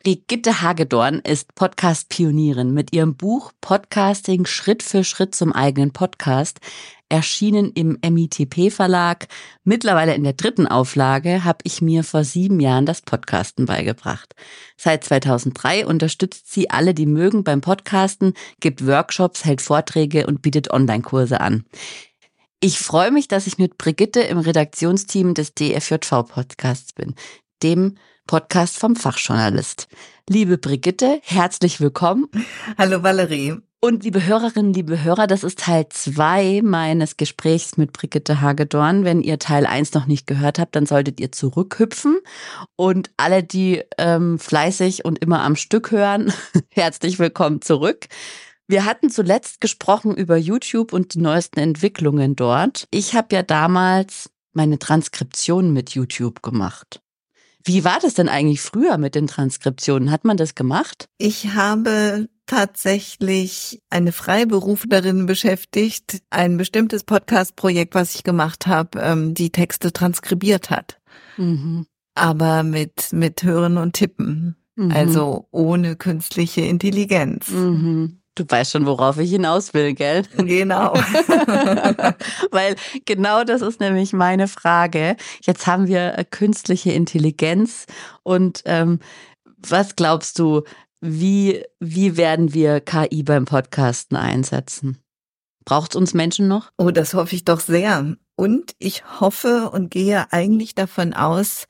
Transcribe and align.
Brigitte 0.08 0.62
Hagedorn 0.62 1.20
ist 1.20 1.54
Podcast-Pionierin. 1.54 2.74
Mit 2.74 2.94
ihrem 2.94 3.18
Buch 3.18 3.52
Podcasting 3.60 4.46
Schritt 4.46 4.82
für 4.82 5.04
Schritt 5.04 5.36
zum 5.36 5.52
eigenen 5.52 5.92
Podcast 5.92 6.62
erschienen 7.10 7.74
im 7.74 8.00
MITP 8.02 8.72
Verlag. 8.72 9.28
Mittlerweile 9.66 10.16
in 10.16 10.24
der 10.24 10.32
dritten 10.32 10.66
Auflage 10.66 11.44
habe 11.44 11.58
ich 11.64 11.82
mir 11.82 12.06
vor 12.06 12.24
sieben 12.24 12.62
Jahren 12.62 12.86
das 12.86 13.02
Podcasten 13.02 13.66
beigebracht. 13.66 14.34
Seit 14.78 15.04
2003 15.04 15.86
unterstützt 15.86 16.54
sie 16.54 16.70
alle, 16.70 16.94
die 16.94 17.06
mögen 17.06 17.44
beim 17.44 17.60
Podcasten, 17.60 18.34
gibt 18.62 18.88
Workshops, 18.88 19.44
hält 19.44 19.62
Vorträge 19.62 20.26
und 20.26 20.42
bietet 20.42 20.72
Online-Kurse 20.72 21.42
an. 21.42 21.66
Ich 22.62 22.80
freue 22.80 23.12
mich, 23.12 23.28
dass 23.28 23.46
ich 23.46 23.58
mit 23.58 23.78
Brigitte 23.78 24.22
im 24.22 24.38
Redaktionsteam 24.38 25.34
des 25.34 25.54
DFJV 25.54 26.24
Podcasts 26.30 26.94
bin, 26.94 27.14
dem 27.62 27.98
Podcast 28.28 28.78
vom 28.78 28.96
Fachjournalist. 28.96 29.88
Liebe 30.30 30.58
Brigitte, 30.58 31.20
herzlich 31.24 31.82
willkommen. 31.82 32.28
Hallo 32.78 33.02
Valerie. 33.02 33.56
Und 33.80 34.04
liebe 34.04 34.26
Hörerinnen, 34.26 34.74
liebe 34.74 35.04
Hörer, 35.04 35.28
das 35.28 35.44
ist 35.44 35.60
Teil 35.60 35.88
zwei 35.90 36.62
meines 36.64 37.16
Gesprächs 37.16 37.78
mit 37.78 37.94
Brigitte 37.94 38.42
Hagedorn. 38.42 39.06
Wenn 39.06 39.22
ihr 39.22 39.40
Teil 39.40 39.66
eins 39.66 39.94
noch 39.94 40.08
nicht 40.08 40.28
gehört 40.28 40.60
habt, 40.60 40.76
dann 40.76 40.86
solltet 40.86 41.20
ihr 41.20 41.32
zurückhüpfen. 41.32 42.20
Und 42.76 43.12
alle, 43.18 43.44
die 43.44 43.84
ähm, 43.98 44.40
fleißig 44.40 45.06
und 45.06 45.20
immer 45.20 45.42
am 45.42 45.56
Stück 45.56 45.92
hören, 45.92 46.34
herzlich 46.72 47.20
willkommen 47.20 47.62
zurück. 47.62 48.08
Wir 48.68 48.84
hatten 48.84 49.10
zuletzt 49.10 49.62
gesprochen 49.62 50.16
über 50.16 50.36
YouTube 50.36 50.92
und 50.92 51.14
die 51.14 51.20
neuesten 51.20 51.60
Entwicklungen 51.60 52.36
dort. 52.36 52.88
Ich 52.92 53.14
habe 53.14 53.34
ja 53.34 53.44
damals 53.44 54.30
meine 54.54 54.80
Transkription 54.80 55.72
mit 55.72 55.92
YouTube 55.92 56.42
gemacht. 56.42 57.00
Wie 57.68 57.84
war 57.84 58.00
das 58.02 58.14
denn 58.14 58.30
eigentlich 58.30 58.62
früher 58.62 58.98
mit 58.98 59.14
den 59.14 59.28
Transkriptionen? 59.28 60.10
Hat 60.10 60.24
man 60.24 60.38
das 60.38 60.56
gemacht? 60.56 61.10
Ich 61.18 61.54
habe 61.54 62.30
tatsächlich 62.46 63.82
eine 63.90 64.14
Freiberuflerin 64.14 65.26
beschäftigt, 65.26 66.22
ein 66.30 66.56
bestimmtes 66.56 67.04
Podcast-Projekt, 67.04 67.94
was 67.94 68.16
ich 68.16 68.24
gemacht 68.24 68.68
habe, 68.68 69.00
ähm, 69.02 69.34
die 69.34 69.50
Texte 69.50 69.92
transkribiert 69.92 70.70
hat. 70.70 71.02
Mhm. 71.36 71.86
Aber 72.16 72.64
mit, 72.64 73.12
mit 73.12 73.44
Hören 73.44 73.78
und 73.78 73.94
Tippen. 73.94 74.56
Mhm. 74.78 74.92
Also 74.92 75.50
ohne 75.52 75.98
künstliche 75.98 76.62
Intelligenz. 76.62 77.50
Mhm. 77.50 78.22
Du 78.38 78.46
weißt 78.48 78.72
schon, 78.72 78.86
worauf 78.86 79.18
ich 79.18 79.32
hinaus 79.32 79.74
will, 79.74 79.96
gell? 79.96 80.22
Genau. 80.38 80.94
Weil 82.52 82.76
genau 83.06 83.44
das 83.44 83.64
ist 83.64 83.80
nämlich 83.80 84.14
meine 84.14 84.48
Frage. 84.48 85.16
Jetzt 85.42 85.66
haben 85.66 85.88
wir 85.88 86.20
äh, 86.20 86.24
künstliche 86.24 86.92
Intelligenz 86.92 87.88
und 88.22 88.62
ähm, 88.66 89.00
was 89.58 89.96
glaubst 89.96 90.38
du, 90.38 90.62
wie, 91.02 91.64
wie 91.80 92.16
werden 92.16 92.54
wir 92.54 92.80
KI 92.80 93.24
beim 93.24 93.46
Podcasten 93.46 94.16
einsetzen? 94.16 95.00
Braucht 95.66 95.94
es 95.94 95.96
uns 95.96 96.14
Menschen 96.14 96.48
noch? 96.48 96.70
Oh, 96.78 96.92
das 96.92 97.16
hoffe 97.16 97.36
ich 97.36 97.44
doch 97.44 97.60
sehr. 97.60 98.18
Und 98.36 98.76
ich 98.78 99.20
hoffe 99.20 99.72
und 99.72 99.90
gehe 99.90 100.32
eigentlich 100.32 100.76
davon 100.76 101.16
aus, 101.16 101.66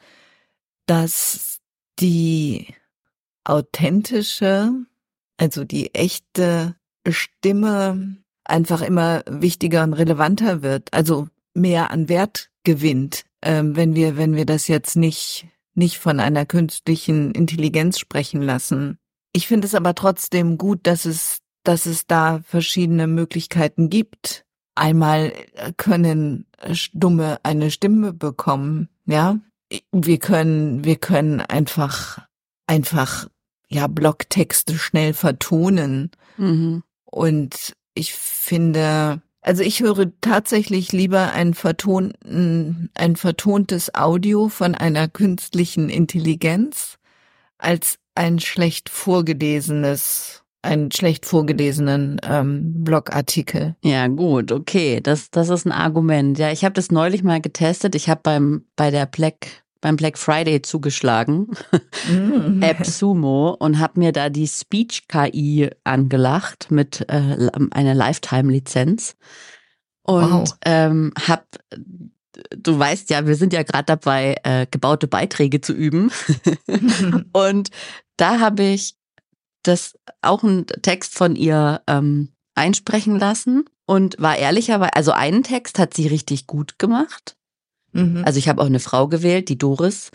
dass 0.85 1.59
die 1.99 2.75
authentische 3.45 4.73
also 5.37 5.63
die 5.63 5.93
echte 5.93 6.75
Stimme 7.07 8.17
einfach 8.43 8.81
immer 8.81 9.23
wichtiger 9.29 9.83
und 9.83 9.93
relevanter 9.93 10.61
wird, 10.61 10.93
also 10.93 11.27
mehr 11.53 11.91
an 11.91 12.09
Wert 12.09 12.49
gewinnt, 12.63 13.23
ähm, 13.41 13.75
wenn 13.75 13.95
wir, 13.95 14.17
wenn 14.17 14.35
wir 14.35 14.45
das 14.45 14.67
jetzt 14.67 14.95
nicht, 14.95 15.47
nicht 15.73 15.97
von 15.97 16.19
einer 16.19 16.45
künstlichen 16.45 17.31
Intelligenz 17.31 17.99
sprechen 17.99 18.41
lassen. 18.41 18.97
Ich 19.33 19.47
finde 19.47 19.67
es 19.67 19.75
aber 19.75 19.95
trotzdem 19.95 20.57
gut, 20.57 20.79
dass 20.83 21.05
es, 21.05 21.39
dass 21.63 21.85
es 21.85 22.07
da 22.07 22.39
verschiedene 22.43 23.07
Möglichkeiten 23.07 23.89
gibt. 23.89 24.45
Einmal 24.75 25.33
können 25.77 26.45
Stumme 26.71 27.39
eine 27.43 27.71
Stimme 27.71 28.13
bekommen, 28.13 28.89
ja. 29.05 29.39
Wir 29.91 30.17
können, 30.17 30.85
wir 30.85 30.95
können 30.95 31.41
einfach, 31.41 32.25
einfach 32.67 33.27
ja, 33.67 33.87
Blogtexte 33.87 34.77
schnell 34.77 35.13
vertonen. 35.13 36.11
Mhm. 36.37 36.83
Und 37.05 37.73
ich 37.93 38.13
finde, 38.13 39.21
also 39.41 39.63
ich 39.63 39.81
höre 39.81 40.11
tatsächlich 40.21 40.91
lieber 40.91 41.31
ein 41.31 41.53
vertonten, 41.53 42.89
ein 42.95 43.15
vertontes 43.15 43.93
Audio 43.95 44.49
von 44.49 44.75
einer 44.75 45.07
künstlichen 45.07 45.89
Intelligenz 45.89 46.97
als 47.57 47.97
ein 48.15 48.39
schlecht 48.39 48.89
vorgelesenes 48.89 50.43
einen 50.63 50.91
schlecht 50.91 51.25
vorgelesenen 51.25 52.19
ähm, 52.27 52.83
Blogartikel. 52.83 53.75
Ja, 53.83 54.07
gut, 54.07 54.51
okay, 54.51 54.99
das 55.01 55.29
das 55.29 55.49
ist 55.49 55.65
ein 55.65 55.71
Argument. 55.71 56.37
Ja, 56.37 56.51
ich 56.51 56.65
habe 56.65 56.73
das 56.73 56.91
neulich 56.91 57.23
mal 57.23 57.39
getestet. 57.39 57.95
Ich 57.95 58.09
habe 58.09 58.21
beim 58.23 58.65
bei 58.75 58.91
der 58.91 59.05
Black 59.05 59.63
beim 59.81 59.95
Black 59.95 60.17
Friday 60.17 60.61
zugeschlagen, 60.61 61.47
mm. 62.09 62.61
App 62.61 62.85
Sumo, 62.85 63.55
und 63.59 63.79
habe 63.79 63.99
mir 63.99 64.11
da 64.11 64.29
die 64.29 64.47
Speech 64.47 65.07
KI 65.07 65.69
angelacht 65.83 66.71
mit 66.71 67.05
äh, 67.09 67.49
einer 67.71 67.95
Lifetime-Lizenz. 67.95 69.15
Und 70.03 70.31
wow. 70.31 70.57
ähm, 70.65 71.13
hab, 71.27 71.45
du 72.49 72.79
weißt 72.79 73.09
ja, 73.09 73.27
wir 73.27 73.35
sind 73.35 73.53
ja 73.53 73.63
gerade 73.63 73.85
dabei, 73.85 74.35
äh, 74.43 74.65
gebaute 74.69 75.07
Beiträge 75.07 75.61
zu 75.61 75.73
üben. 75.73 76.11
und 77.33 77.69
da 78.17 78.39
habe 78.39 78.63
ich 78.63 78.95
das 79.63 79.97
auch 80.21 80.43
einen 80.43 80.65
Text 80.67 81.13
von 81.13 81.35
ihr 81.35 81.81
ähm, 81.87 82.29
einsprechen 82.55 83.19
lassen 83.19 83.65
und 83.85 84.15
war 84.19 84.37
ehrlicherweise, 84.37 84.95
also 84.95 85.11
einen 85.11 85.43
Text 85.43 85.77
hat 85.77 85.93
sie 85.93 86.07
richtig 86.07 86.47
gut 86.47 86.79
gemacht 86.79 87.36
Mhm. 87.97 88.23
Also 88.25 88.39
ich 88.39 88.47
habe 88.47 88.61
auch 88.61 88.67
eine 88.67 88.79
Frau 88.79 89.07
gewählt, 89.07 89.49
die 89.49 89.57
Doris. 89.57 90.11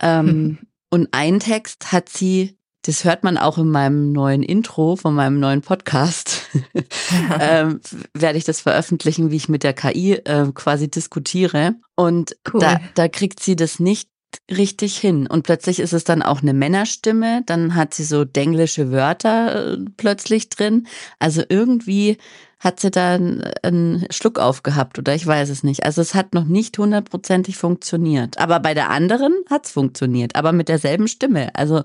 Ähm, 0.00 0.26
mhm. 0.26 0.58
Und 0.90 1.08
einen 1.12 1.40
Text 1.40 1.90
hat 1.92 2.08
sie, 2.08 2.56
das 2.82 3.04
hört 3.04 3.24
man 3.24 3.36
auch 3.36 3.58
in 3.58 3.68
meinem 3.68 4.12
neuen 4.12 4.44
Intro 4.44 4.94
von 4.94 5.14
meinem 5.14 5.40
neuen 5.40 5.60
Podcast, 5.60 6.48
ähm, 7.40 7.80
werde 8.14 8.38
ich 8.38 8.44
das 8.44 8.60
veröffentlichen, 8.60 9.30
wie 9.32 9.36
ich 9.36 9.48
mit 9.48 9.64
der 9.64 9.72
KI 9.72 10.12
äh, 10.12 10.46
quasi 10.54 10.88
diskutiere. 10.88 11.74
Und 11.96 12.36
cool. 12.54 12.60
da, 12.60 12.80
da 12.94 13.08
kriegt 13.08 13.42
sie 13.42 13.56
das 13.56 13.80
nicht 13.80 14.08
richtig 14.50 14.98
hin. 14.98 15.26
Und 15.26 15.42
plötzlich 15.42 15.80
ist 15.80 15.92
es 15.92 16.04
dann 16.04 16.22
auch 16.22 16.42
eine 16.42 16.54
Männerstimme, 16.54 17.42
dann 17.46 17.74
hat 17.74 17.94
sie 17.94 18.04
so 18.04 18.24
denglische 18.24 18.92
Wörter 18.92 19.72
äh, 19.72 19.78
plötzlich 19.96 20.48
drin. 20.48 20.86
Also 21.18 21.42
irgendwie 21.48 22.18
hat 22.58 22.80
sie 22.80 22.90
da 22.90 23.14
einen 23.14 24.06
Schluck 24.10 24.38
aufgehabt 24.38 24.98
oder 24.98 25.14
ich 25.14 25.26
weiß 25.26 25.50
es 25.50 25.62
nicht. 25.62 25.84
Also 25.84 26.00
es 26.00 26.14
hat 26.14 26.34
noch 26.34 26.44
nicht 26.44 26.78
hundertprozentig 26.78 27.56
funktioniert. 27.56 28.38
Aber 28.38 28.60
bei 28.60 28.72
der 28.72 28.90
anderen 28.90 29.34
hat 29.50 29.66
es 29.66 29.72
funktioniert, 29.72 30.36
aber 30.36 30.52
mit 30.52 30.68
derselben 30.68 31.08
Stimme. 31.08 31.54
Also 31.54 31.82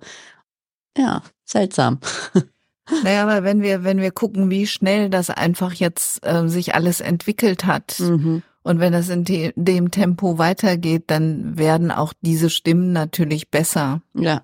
ja, 0.98 1.24
seltsam. 1.46 2.00
Naja, 3.04 3.24
aber 3.24 3.44
wenn 3.44 3.62
wir, 3.62 3.84
wenn 3.84 4.00
wir 4.00 4.12
gucken, 4.12 4.50
wie 4.50 4.68
schnell 4.68 5.10
das 5.10 5.30
einfach 5.30 5.74
jetzt 5.74 6.26
äh, 6.26 6.48
sich 6.48 6.76
alles 6.76 7.00
entwickelt 7.00 7.66
hat 7.66 8.00
mhm. 8.00 8.44
und 8.64 8.80
wenn 8.80 8.92
das 8.92 9.08
in 9.08 9.24
de 9.24 9.54
dem 9.56 9.92
Tempo 9.92 10.38
weitergeht, 10.38 11.06
dann 11.08 11.58
werden 11.58 11.92
auch 11.92 12.12
diese 12.22 12.50
Stimmen 12.50 12.92
natürlich 12.92 13.50
besser. 13.50 14.02
Ja. 14.14 14.42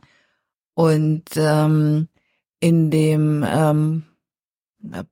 Und 0.75 1.25
ähm, 1.35 2.07
in 2.59 2.89
dem 2.89 3.45
ähm, 3.45 4.03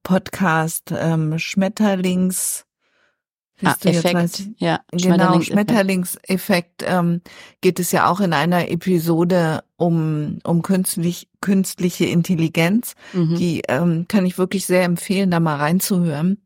Podcast 0.04 0.94
ähm, 0.96 1.40
Schmetterlings 1.40 2.66
Ah, 3.64 3.76
Effekt, 3.86 4.50
ja. 4.58 4.82
Genau, 4.92 5.40
Schmetterlingseffekt 5.40 6.84
ähm, 6.86 7.22
geht 7.62 7.80
es 7.80 7.94
ja 7.94 8.10
auch 8.10 8.20
in 8.20 8.34
einer 8.34 8.70
Episode 8.70 9.64
um, 9.78 10.40
um 10.44 10.62
künstlich, 10.62 11.30
künstliche 11.40 12.06
Intelligenz. 12.06 12.96
Mhm. 13.14 13.36
Die 13.36 13.62
ähm, 13.70 14.08
kann 14.10 14.26
ich 14.26 14.38
wirklich 14.38 14.66
sehr 14.66 14.84
empfehlen, 14.84 15.32
da 15.32 15.40
mal 15.40 15.56
reinzuhören. 15.56 16.42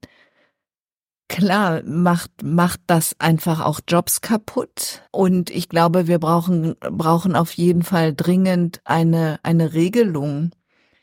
Klar, 1.29 1.81
macht, 1.83 2.43
macht 2.43 2.81
das 2.85 3.15
einfach 3.19 3.65
auch 3.65 3.79
Jobs 3.87 4.21
kaputt. 4.21 5.01
Und 5.11 5.49
ich 5.49 5.67
glaube, 5.67 6.07
wir 6.07 6.19
brauchen, 6.19 6.75
brauchen 6.79 7.35
auf 7.35 7.53
jeden 7.53 7.83
Fall 7.83 8.13
dringend 8.15 8.81
eine, 8.83 9.39
eine 9.41 9.73
Regelung 9.73 10.51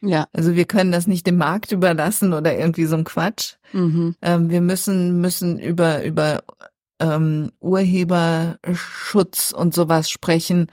ja. 0.07 0.27
Also 0.33 0.55
wir 0.55 0.65
können 0.65 0.93
das 0.93 1.07
nicht 1.07 1.27
dem 1.27 1.37
Markt 1.37 1.73
überlassen 1.73 2.33
oder 2.33 2.57
irgendwie 2.57 2.87
so 2.87 2.97
ein 2.97 3.05
Quatsch. 3.05 3.55
Mhm. 3.73 4.15
Ähm, 4.23 4.51
wir 4.51 4.61
müssen, 4.61 5.21
müssen 5.21 5.59
über, 5.59 6.05
über 6.05 6.43
ähm, 7.01 7.53
Urheberschutz 7.61 9.53
und 9.53 9.75
sowas 9.75 10.11
sprechen. 10.11 10.69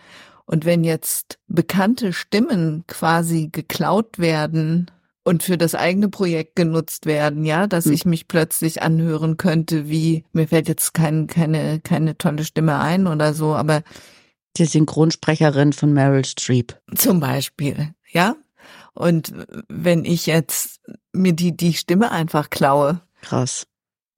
Und 0.45 0.65
wenn 0.65 0.83
jetzt 0.83 1.39
bekannte 1.47 2.13
Stimmen 2.13 2.83
quasi 2.87 3.49
geklaut 3.51 4.19
werden 4.19 4.91
und 5.23 5.41
für 5.41 5.57
das 5.57 5.73
eigene 5.73 6.09
Projekt 6.09 6.55
genutzt 6.55 7.05
werden, 7.05 7.45
ja, 7.45 7.65
dass 7.67 7.85
mhm. 7.85 7.93
ich 7.93 8.05
mich 8.05 8.27
plötzlich 8.27 8.81
anhören 8.81 9.37
könnte, 9.37 9.89
wie, 9.89 10.25
mir 10.33 10.47
fällt 10.47 10.67
jetzt 10.67 10.93
kein, 10.93 11.27
keine, 11.27 11.79
keine 11.79 12.17
tolle 12.17 12.43
Stimme 12.43 12.79
ein 12.79 13.07
oder 13.07 13.33
so, 13.33 13.55
aber 13.55 13.83
die 14.57 14.65
Synchronsprecherin 14.65 15.73
von 15.73 15.93
Meryl 15.93 16.25
Streep. 16.25 16.77
Zum 16.95 17.19
Beispiel, 17.19 17.93
ja. 18.11 18.35
Und 18.93 19.33
wenn 19.69 20.05
ich 20.05 20.25
jetzt 20.27 20.81
mir 21.11 21.33
die, 21.33 21.55
die 21.55 21.73
Stimme 21.73 22.11
einfach 22.11 22.49
klaue. 22.49 23.01
Krass. 23.21 23.65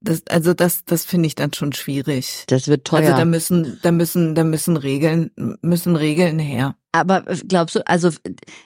Das, 0.00 0.22
also 0.28 0.52
das, 0.52 0.84
das 0.84 1.04
finde 1.04 1.26
ich 1.26 1.34
dann 1.34 1.52
schon 1.52 1.72
schwierig. 1.72 2.44
Das 2.48 2.68
wird 2.68 2.86
teuer. 2.86 3.00
Also 3.00 3.16
da 3.16 3.24
müssen, 3.24 3.78
da 3.82 3.92
müssen, 3.92 4.34
da 4.34 4.44
müssen 4.44 4.76
Regeln, 4.76 5.30
müssen 5.62 5.96
Regeln 5.96 6.38
her. 6.38 6.76
Aber 6.92 7.22
glaubst 7.48 7.76
du, 7.76 7.86
also 7.86 8.10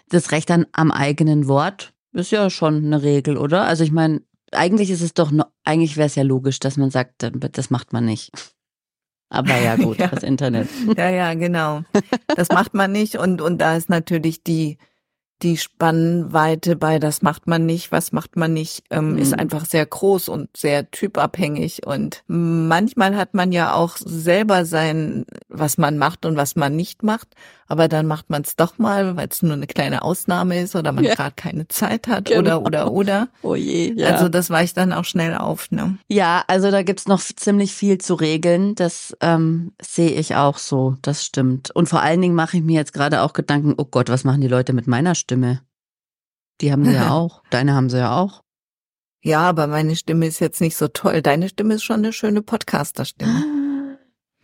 das 0.09 0.33
Recht 0.33 0.51
an, 0.51 0.67
am 0.73 0.91
eigenen 0.91 1.47
Wort 1.47 1.93
ist 2.13 2.33
ja 2.33 2.51
schon 2.51 2.85
eine 2.85 3.03
Regel, 3.03 3.37
oder? 3.37 3.65
Also 3.65 3.85
ich 3.85 3.93
meine, 3.93 4.23
eigentlich 4.53 4.91
ist 4.91 5.03
es 5.03 5.15
doch, 5.15 5.33
eigentlich 5.65 5.97
wäre 5.97 6.07
es 6.07 6.17
ja 6.17 6.25
logisch, 6.25 6.59
dass 6.59 6.77
man 6.77 6.91
sagt, 6.91 7.31
das 7.53 7.71
macht 7.71 7.93
man 7.93 8.05
nicht. 8.05 8.33
Aber 9.29 9.57
ja 9.57 9.77
gut, 9.77 9.99
ja. 9.99 10.09
das 10.09 10.25
Internet. 10.25 10.69
Ja, 10.97 11.09
ja, 11.09 11.35
genau. 11.35 11.83
Das 12.37 12.49
macht 12.49 12.75
man 12.75 12.93
nicht 12.93 13.17
und 13.17 13.41
und 13.41 13.59
da 13.59 13.77
ist 13.77 13.91
natürlich 13.91 14.43
die 14.43 14.79
die 15.43 15.57
Spannweite 15.57 16.77
bei 16.77 16.99
das 16.99 17.23
macht 17.23 17.47
man 17.47 17.67
nicht, 17.67 17.93
was 17.93 18.13
macht 18.13 18.37
man 18.37 18.53
nicht, 18.53 18.85
ähm, 18.91 19.13
mhm. 19.13 19.19
ist 19.19 19.39
einfach 19.39 19.65
sehr 19.65 19.87
groß 19.87 20.29
und 20.29 20.55
sehr 20.57 20.91
typabhängig. 20.91 21.87
Und 21.87 22.23
manchmal 22.27 23.17
hat 23.17 23.35
man 23.35 23.53
ja 23.53 23.75
auch 23.75 23.97
selber 23.97 24.65
sein, 24.65 25.25
was 25.49 25.79
man 25.79 25.99
macht 25.99 26.27
und 26.27 26.37
was 26.37 26.57
man 26.57 26.77
nicht 26.77 27.03
macht. 27.03 27.29
Aber 27.71 27.87
dann 27.87 28.07
macht 28.07 28.31
man 28.31 28.43
es 28.43 28.57
doch 28.57 28.79
mal, 28.79 29.17
weil 29.17 29.29
es 29.31 29.43
nur 29.43 29.53
eine 29.53 29.69
kleine 29.69 30.03
Ausnahme 30.03 30.61
ist 30.61 30.75
oder 30.75 30.91
man 30.91 31.05
ja. 31.05 31.15
gerade 31.15 31.35
keine 31.37 31.69
Zeit 31.69 32.09
hat 32.09 32.25
genau. 32.25 32.41
oder 32.41 32.63
oder 32.63 32.93
oder. 32.93 33.29
Oh 33.43 33.55
je, 33.55 33.95
ja. 33.97 34.09
Also 34.09 34.29
das 34.29 34.51
weicht 34.51 34.77
dann 34.77 34.93
auch 34.93 35.05
schnell 35.05 35.37
auf. 35.37 35.71
Ne? 35.71 35.97
Ja, 36.09 36.43
also 36.49 36.73
da 36.73 36.83
gibt's 36.83 37.07
noch 37.07 37.21
ziemlich 37.21 37.73
viel 37.73 37.99
zu 37.99 38.15
regeln. 38.15 38.75
Das 38.75 39.17
ähm, 39.21 39.71
sehe 39.81 40.11
ich 40.11 40.35
auch 40.35 40.59
so. 40.59 40.97
Das 41.03 41.25
stimmt. 41.25 41.71
Und 41.71 41.89
vor 41.89 42.03
allen 42.03 42.21
Dingen 42.21 42.35
mache 42.35 42.57
ich 42.57 42.65
mir 42.65 42.75
jetzt 42.75 42.93
gerade 42.93 43.23
auch 43.23 43.35
Gedanken, 43.35 43.75
oh 43.77 43.85
Gott, 43.85 44.09
was 44.09 44.25
machen 44.25 44.41
die 44.41 44.49
Leute 44.49 44.73
mit 44.73 44.89
meiner 44.89 45.15
Stimme? 45.15 45.30
Die 46.61 46.73
haben 46.73 46.85
sie 46.85 46.93
ja 46.93 47.11
auch. 47.13 47.43
Deine 47.51 47.75
haben 47.75 47.91
sie 47.91 47.99
ja 47.99 48.17
auch. 48.19 48.43
Ja, 49.23 49.41
aber 49.41 49.67
meine 49.67 49.97
Stimme 49.97 50.27
ist 50.27 50.41
jetzt 50.41 50.61
nicht 50.61 50.77
so 50.77 50.89
toll. 50.89 51.21
Deine 51.21 51.49
Stimme 51.49 51.75
ist 51.75 51.85
schon 51.85 51.97
eine 51.97 52.13
schöne 52.13 52.43
Podcaster-Stimme. 52.43 53.99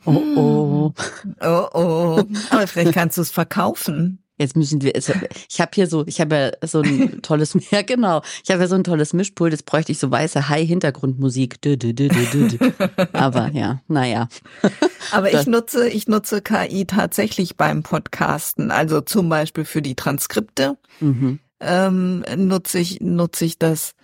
Oh 0.05 0.23
oh. 0.37 0.93
Oh 1.41 1.69
oh. 1.73 2.23
Aber 2.51 2.67
vielleicht 2.67 2.93
kannst 2.93 3.17
du 3.17 3.23
es 3.23 3.31
verkaufen. 3.31 4.23
Jetzt 4.39 4.55
müssen 4.55 4.83
wir, 4.83 4.95
ich 4.95 5.61
habe 5.61 5.71
hier 5.75 5.87
so, 5.87 6.07
ich 6.07 6.21
habe 6.21 6.37
ja 6.37 6.69
so 6.69 6.83
ein 6.83 7.21
tolles, 7.23 7.57
ja 7.71 7.83
genau, 7.83 8.23
ich 8.45 8.51
habe 8.51 8.63
ja 8.63 8.69
so 8.69 8.75
ein 8.75 8.85
tolles 8.85 9.15
Mischpult, 9.15 9.53
jetzt 9.53 9.65
bräuchte 9.65 9.93
ich 9.93 9.99
so 9.99 10.11
weiße 10.11 10.49
High-Hintergrundmusik. 10.49 11.57
Aber 13.13 13.51
ja, 13.53 13.81
naja. 13.89 14.29
Aber 15.11 15.33
ich 15.33 15.47
nutze, 15.47 15.89
ich 15.89 16.07
nutze 16.07 16.43
KI 16.43 16.85
tatsächlich 16.85 17.57
beim 17.57 17.83
Podcasten, 17.83 18.71
also 18.71 19.01
zum 19.01 19.29
Beispiel 19.29 19.65
für 19.65 19.81
die 19.81 19.95
Transkripte 19.95 20.77
mhm. 21.01 21.39
ähm, 21.61 22.25
nutze 22.37 22.79
ich, 22.79 23.01
nutze 23.01 23.47
ich 23.47 23.59
das 23.59 23.95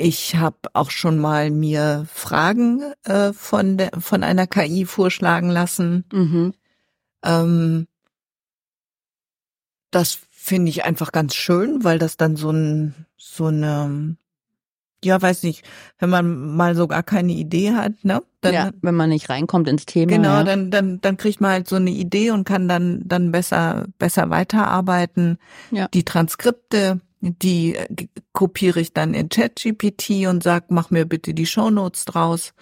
ich 0.00 0.36
habe 0.36 0.56
auch 0.74 0.90
schon 0.90 1.18
mal 1.18 1.50
mir 1.50 2.06
Fragen 2.12 2.82
äh, 3.02 3.32
von 3.32 3.76
der 3.78 3.90
von 3.98 4.22
einer 4.22 4.46
KI 4.46 4.84
vorschlagen 4.84 5.50
lassen. 5.50 6.04
Mhm. 6.12 6.54
Ähm, 7.24 7.88
das 9.90 10.18
finde 10.30 10.70
ich 10.70 10.84
einfach 10.84 11.12
ganz 11.12 11.34
schön, 11.34 11.84
weil 11.84 11.98
das 11.98 12.16
dann 12.16 12.36
so 12.36 12.50
ein 12.50 13.06
so 13.16 13.46
eine 13.46 14.16
ja, 15.04 15.20
weiß 15.20 15.44
nicht, 15.44 15.64
wenn 15.98 16.10
man 16.10 16.56
mal 16.56 16.74
so 16.74 16.88
gar 16.88 17.02
keine 17.02 17.32
Idee 17.32 17.72
hat, 17.72 18.04
ne? 18.04 18.22
Dann, 18.40 18.54
ja, 18.54 18.70
wenn 18.82 18.94
man 18.94 19.10
nicht 19.10 19.28
reinkommt 19.28 19.68
ins 19.68 19.86
Thema. 19.86 20.12
Genau, 20.12 20.28
ja. 20.28 20.44
dann, 20.44 20.70
dann, 20.70 21.00
dann 21.00 21.16
kriegt 21.16 21.40
man 21.40 21.52
halt 21.52 21.68
so 21.68 21.76
eine 21.76 21.90
Idee 21.90 22.30
und 22.30 22.44
kann 22.44 22.68
dann, 22.68 23.02
dann 23.04 23.30
besser, 23.30 23.86
besser 23.98 24.30
weiterarbeiten. 24.30 25.38
Ja. 25.70 25.88
Die 25.88 26.04
Transkripte, 26.04 27.00
die 27.20 27.76
äh, 27.76 27.86
kopiere 28.32 28.80
ich 28.80 28.92
dann 28.92 29.14
in 29.14 29.28
ChatGPT 29.28 30.26
und 30.26 30.42
sag, 30.42 30.70
mach 30.70 30.90
mir 30.90 31.04
bitte 31.04 31.32
die 31.32 31.46
Shownotes 31.46 32.04
draus. 32.04 32.52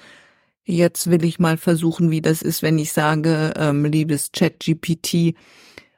Jetzt 0.64 1.10
will 1.10 1.24
ich 1.24 1.38
mal 1.38 1.56
versuchen, 1.56 2.10
wie 2.10 2.20
das 2.20 2.42
ist, 2.42 2.62
wenn 2.62 2.78
ich 2.78 2.92
sage, 2.92 3.54
ähm, 3.56 3.84
liebes 3.84 4.32
ChatGPT, 4.32 5.34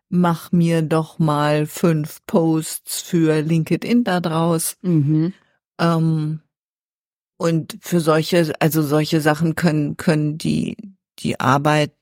mach 0.08 0.52
mir 0.52 0.82
doch 0.82 1.18
mal 1.18 1.66
fünf 1.66 2.24
Posts 2.26 3.02
für 3.02 3.40
LinkedIn 3.40 4.04
da 4.04 4.20
draus. 4.20 4.76
Mhm. 4.82 5.32
Ähm, 5.78 6.40
und 7.36 7.78
für 7.80 8.00
solche, 8.00 8.52
also 8.58 8.82
solche 8.82 9.20
Sachen 9.20 9.54
können, 9.54 9.96
können 9.96 10.38
die, 10.38 10.76
die 11.20 11.38
Arbeit 11.38 11.92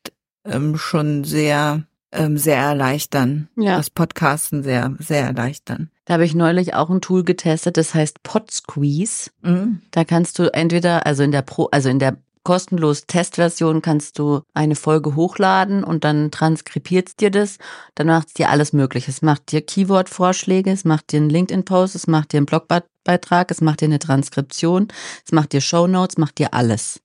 ähm, 0.45 0.77
schon 0.79 1.25
sehr, 1.25 1.85
ähm, 2.13 2.39
sehr 2.39 2.57
erleichtern. 2.57 3.49
Ja. 3.57 3.77
Das 3.77 3.91
Podcasten 3.91 4.63
sehr, 4.63 4.95
sehr 4.99 5.25
erleichtern. 5.25 5.91
Da 6.07 6.15
habe 6.15 6.25
ich 6.25 6.35
neulich 6.35 6.75
auch 6.75 6.89
ein 6.89 7.01
Tool 7.01 7.25
getestet, 7.25 7.77
das 7.77 7.93
heißt 7.93 8.23
Podsqueeze. 8.23 9.31
Mhm. 9.43 9.83
Da 9.91 10.05
kannst 10.05 10.39
du 10.39 10.53
entweder, 10.55 11.05
also 11.05 11.23
in 11.23 11.33
der 11.33 11.43
Pro, 11.43 11.67
also 11.67 11.89
in 11.89 11.99
der 11.99 12.17
kostenlos 12.47 13.09
Testversion 13.09 13.83
kannst 13.83 14.21
du 14.21 14.43
eine 14.55 14.77
Folge 14.77 15.17
hochladen 15.17 15.83
und 15.83 16.05
dann 16.05 16.31
transkribiert 16.31 17.09
es 17.09 17.17
dir 17.17 17.33
das. 17.33 17.59
Dann 17.97 18.07
macht 18.07 18.29
es 18.29 18.35
dir 18.35 18.51
alles 18.51 18.73
mögliche. 18.73 19.11
Es 19.11 19.21
macht 19.21 19.51
dir 19.51 19.63
Keyword-Vorschläge, 19.63 20.71
es 20.71 20.85
macht 20.85 21.11
dir 21.11 21.17
einen 21.17 21.29
LinkedIn-Post, 21.29 21.97
es 21.97 22.07
macht 22.07 22.33
dir 22.33 22.37
einen 22.37 22.47
Blogbeitrag, 22.47 23.51
es 23.51 23.61
macht 23.61 23.81
dir 23.81 23.87
eine 23.87 23.99
Transkription, 23.99 24.87
es 25.25 25.33
macht 25.33 25.55
dir 25.55 25.61
Shownotes, 25.61 26.19
macht 26.19 26.39
dir 26.39 26.55
alles. 26.55 27.01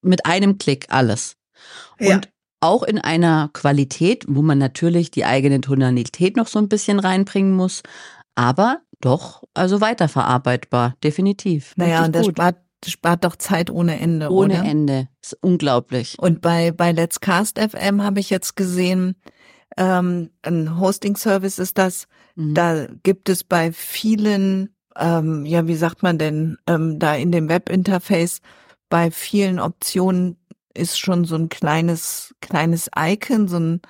Mit 0.00 0.26
einem 0.26 0.58
Klick 0.58 0.86
alles. 0.90 1.34
Ja. 1.98 2.14
Und 2.14 2.28
auch 2.60 2.84
in 2.84 3.00
einer 3.00 3.50
Qualität, 3.52 4.24
wo 4.28 4.42
man 4.42 4.58
natürlich 4.58 5.10
die 5.10 5.24
eigene 5.24 5.60
Tonalität 5.60 6.36
noch 6.36 6.46
so 6.46 6.60
ein 6.60 6.68
bisschen 6.68 7.00
reinbringen 7.00 7.52
muss, 7.52 7.82
aber 8.36 8.78
doch, 9.00 9.42
also 9.54 9.80
weiterverarbeitbar, 9.80 10.94
definitiv. 11.02 11.74
Naja, 11.76 12.04
und 12.04 12.14
das 12.14 12.26
spart, 12.26 12.56
spart 12.90 13.24
doch 13.24 13.36
Zeit 13.36 13.70
ohne 13.70 13.98
Ende. 14.00 14.30
Ohne 14.30 14.60
oder? 14.60 14.64
Ende. 14.64 15.08
Ist 15.22 15.36
unglaublich. 15.40 16.16
Und 16.18 16.40
bei, 16.40 16.70
bei 16.70 16.92
Let's 16.92 17.20
Cast 17.20 17.58
FM 17.58 18.02
habe 18.02 18.20
ich 18.20 18.30
jetzt 18.30 18.56
gesehen, 18.56 19.16
ähm, 19.76 20.30
ein 20.42 20.78
Hosting-Service 20.78 21.58
ist 21.58 21.78
das. 21.78 22.06
Mhm. 22.36 22.54
Da 22.54 22.86
gibt 23.02 23.28
es 23.28 23.44
bei 23.44 23.72
vielen, 23.72 24.74
ähm, 24.96 25.44
ja, 25.44 25.66
wie 25.66 25.76
sagt 25.76 26.02
man 26.02 26.18
denn, 26.18 26.56
ähm, 26.66 26.98
da 26.98 27.14
in 27.14 27.32
dem 27.32 27.48
Webinterface, 27.48 28.40
bei 28.88 29.10
vielen 29.10 29.58
Optionen 29.58 30.36
ist 30.74 30.98
schon 30.98 31.24
so 31.24 31.36
ein 31.36 31.48
kleines, 31.48 32.34
kleines 32.40 32.90
Icon, 32.96 33.48
so 33.48 33.58
ein 33.58 33.80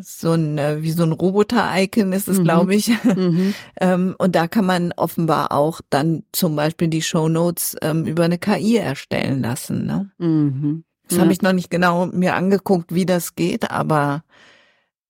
so 0.00 0.32
ein 0.32 0.58
äh, 0.58 0.82
wie 0.82 0.90
so 0.90 1.02
ein 1.02 1.12
Roboter-Icon 1.12 2.12
ist 2.12 2.28
es, 2.28 2.38
mhm. 2.38 2.44
glaube 2.44 2.74
ich. 2.74 2.90
Mhm. 3.04 3.54
ähm, 3.80 4.14
und 4.18 4.34
da 4.34 4.48
kann 4.48 4.66
man 4.66 4.92
offenbar 4.92 5.52
auch 5.52 5.80
dann 5.90 6.24
zum 6.32 6.56
Beispiel 6.56 6.88
die 6.88 7.02
Show 7.02 7.28
Notes 7.28 7.76
ähm, 7.80 8.04
über 8.04 8.24
eine 8.24 8.38
KI 8.38 8.76
erstellen 8.76 9.42
lassen. 9.42 9.86
Ne? 9.86 10.10
Mhm. 10.18 10.84
Das 11.08 11.16
ja. 11.16 11.22
habe 11.22 11.32
ich 11.32 11.42
noch 11.42 11.52
nicht 11.52 11.70
genau 11.70 12.06
mir 12.06 12.34
angeguckt, 12.34 12.94
wie 12.94 13.06
das 13.06 13.34
geht, 13.34 13.70
aber 13.70 14.24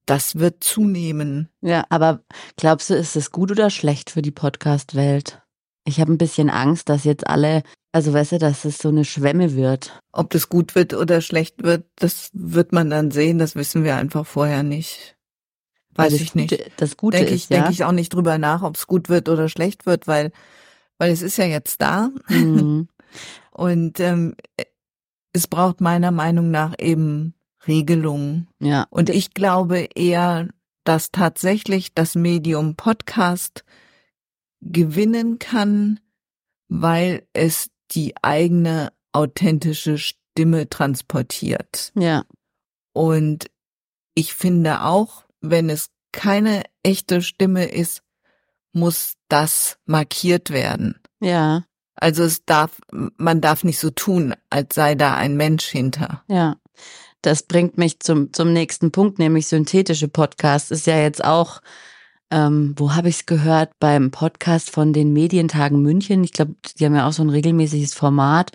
das 0.07 0.37
wird 0.37 0.63
zunehmen. 0.65 1.49
Ja, 1.61 1.85
aber 1.91 2.23
glaubst 2.57 2.91
du, 2.91 2.95
ist 2.95 3.17
es 3.17 3.31
gut 3.31 3.51
oder 3.51 3.69
schlecht 3.69 4.11
für 4.11 4.23
die 4.23 4.31
Podcast-Welt? 4.31 5.43
Ich 5.89 6.01
habe 6.01 6.13
ein 6.13 6.19
bisschen 6.19 6.51
Angst, 6.51 6.89
dass 6.89 7.05
jetzt 7.05 7.27
alle 7.27 7.63
also 7.93 8.13
weißt 8.13 8.33
du, 8.33 8.39
dass 8.39 8.65
es 8.65 8.79
so 8.79 8.91
eine 8.91 9.05
Schwemme 9.05 9.55
wird. 9.55 10.01
Ob 10.13 10.31
das 10.31 10.49
gut 10.49 10.75
wird 10.75 10.93
oder 10.95 11.21
schlecht 11.21 11.63
wird, 11.63 11.87
das 11.97 12.31
wird 12.35 12.73
man 12.73 12.91
dann 12.91 13.11
sehen. 13.11 13.39
Das 13.39 13.57
wissen 13.57 13.83
wir 13.83 13.97
einfach 13.97 14.27
vorher 14.27 14.63
nicht. 14.63 15.17
Weiß 15.95 16.13
ich 16.13 16.35
nicht. 16.35 16.51
Gute, 16.51 16.71
das 16.77 16.97
Gute 16.97 17.17
denke 17.17 17.35
ist, 17.35 17.45
ich, 17.45 17.49
ja? 17.49 17.57
denke 17.57 17.73
ich 17.73 17.85
auch 17.85 17.93
nicht 17.93 18.15
drüber 18.15 18.39
nach, 18.39 18.63
ob 18.63 18.77
es 18.77 18.87
gut 18.87 19.09
wird 19.09 19.29
oder 19.29 19.49
schlecht 19.49 19.87
wird, 19.87 20.07
weil, 20.07 20.33
weil 20.99 21.11
es 21.11 21.23
ist 21.23 21.39
ja 21.39 21.47
jetzt 21.47 21.81
da. 21.81 22.11
Mhm. 22.29 22.89
Und 23.51 23.99
ähm, 24.01 24.37
es 25.33 25.49
braucht 25.49 25.81
meiner 25.81 26.11
Meinung 26.11 26.51
nach 26.51 26.75
eben 26.79 27.35
Regelungen. 27.67 28.49
Ja. 28.61 28.87
Und 28.91 29.11
ich 29.11 29.35
glaube 29.35 29.89
eher, 29.95 30.49
dass 30.85 31.11
tatsächlich 31.11 31.95
das 31.95 32.15
Medium 32.15 32.77
Podcast 32.77 33.65
gewinnen 34.61 35.39
kann, 35.39 36.01
weil 36.69 37.27
es 37.33 37.71
die 37.91 38.15
eigene 38.23 38.93
authentische 39.13 39.99
Stimme 39.99 40.69
transportiert. 40.69 41.93
Ja. 41.95 42.25
Und 42.93 43.51
ich 44.15 44.35
finde 44.35 44.83
auch, 44.83 45.25
wenn 45.41 45.71
es 45.71 45.91
keine 46.13 46.65
echte 46.83 47.23
Stimme 47.23 47.67
ist, 47.67 48.03
muss 48.73 49.15
das 49.29 49.79
markiert 49.87 50.51
werden. 50.51 51.01
Ja. 51.21 51.65
Also 51.95 52.23
es 52.23 52.45
darf, 52.45 52.81
man 52.91 53.41
darf 53.41 53.65
nicht 53.65 53.79
so 53.79 53.91
tun, 53.91 54.35
als 54.51 54.75
sei 54.75 54.95
da 54.95 55.15
ein 55.15 55.37
Mensch 55.37 55.67
hinter. 55.67 56.23
Ja. 56.29 56.57
Das 57.23 57.43
bringt 57.43 57.77
mich 57.77 57.99
zum, 58.01 58.33
zum 58.33 58.53
nächsten 58.53 58.93
Punkt, 58.93 59.19
nämlich 59.19 59.49
synthetische 59.49 60.09
Podcasts 60.09 60.71
ist 60.71 60.87
ja 60.87 60.99
jetzt 61.01 61.25
auch, 61.25 61.61
ähm, 62.31 62.75
wo 62.77 62.95
habe 62.95 63.09
ich 63.09 63.17
es 63.17 63.27
gehört? 63.27 63.71
Beim 63.81 64.11
Podcast 64.11 64.71
von 64.71 64.93
den 64.93 65.13
Medientagen 65.13 65.83
München. 65.83 66.25
Ich 66.25 66.33
glaube, 66.33 66.55
die 66.79 66.85
haben 66.85 66.95
ja 66.95 67.07
auch 67.09 67.13
so 67.13 67.23
ein 67.23 67.31
regelmäßiges 67.31 67.95
Format. 67.95 68.53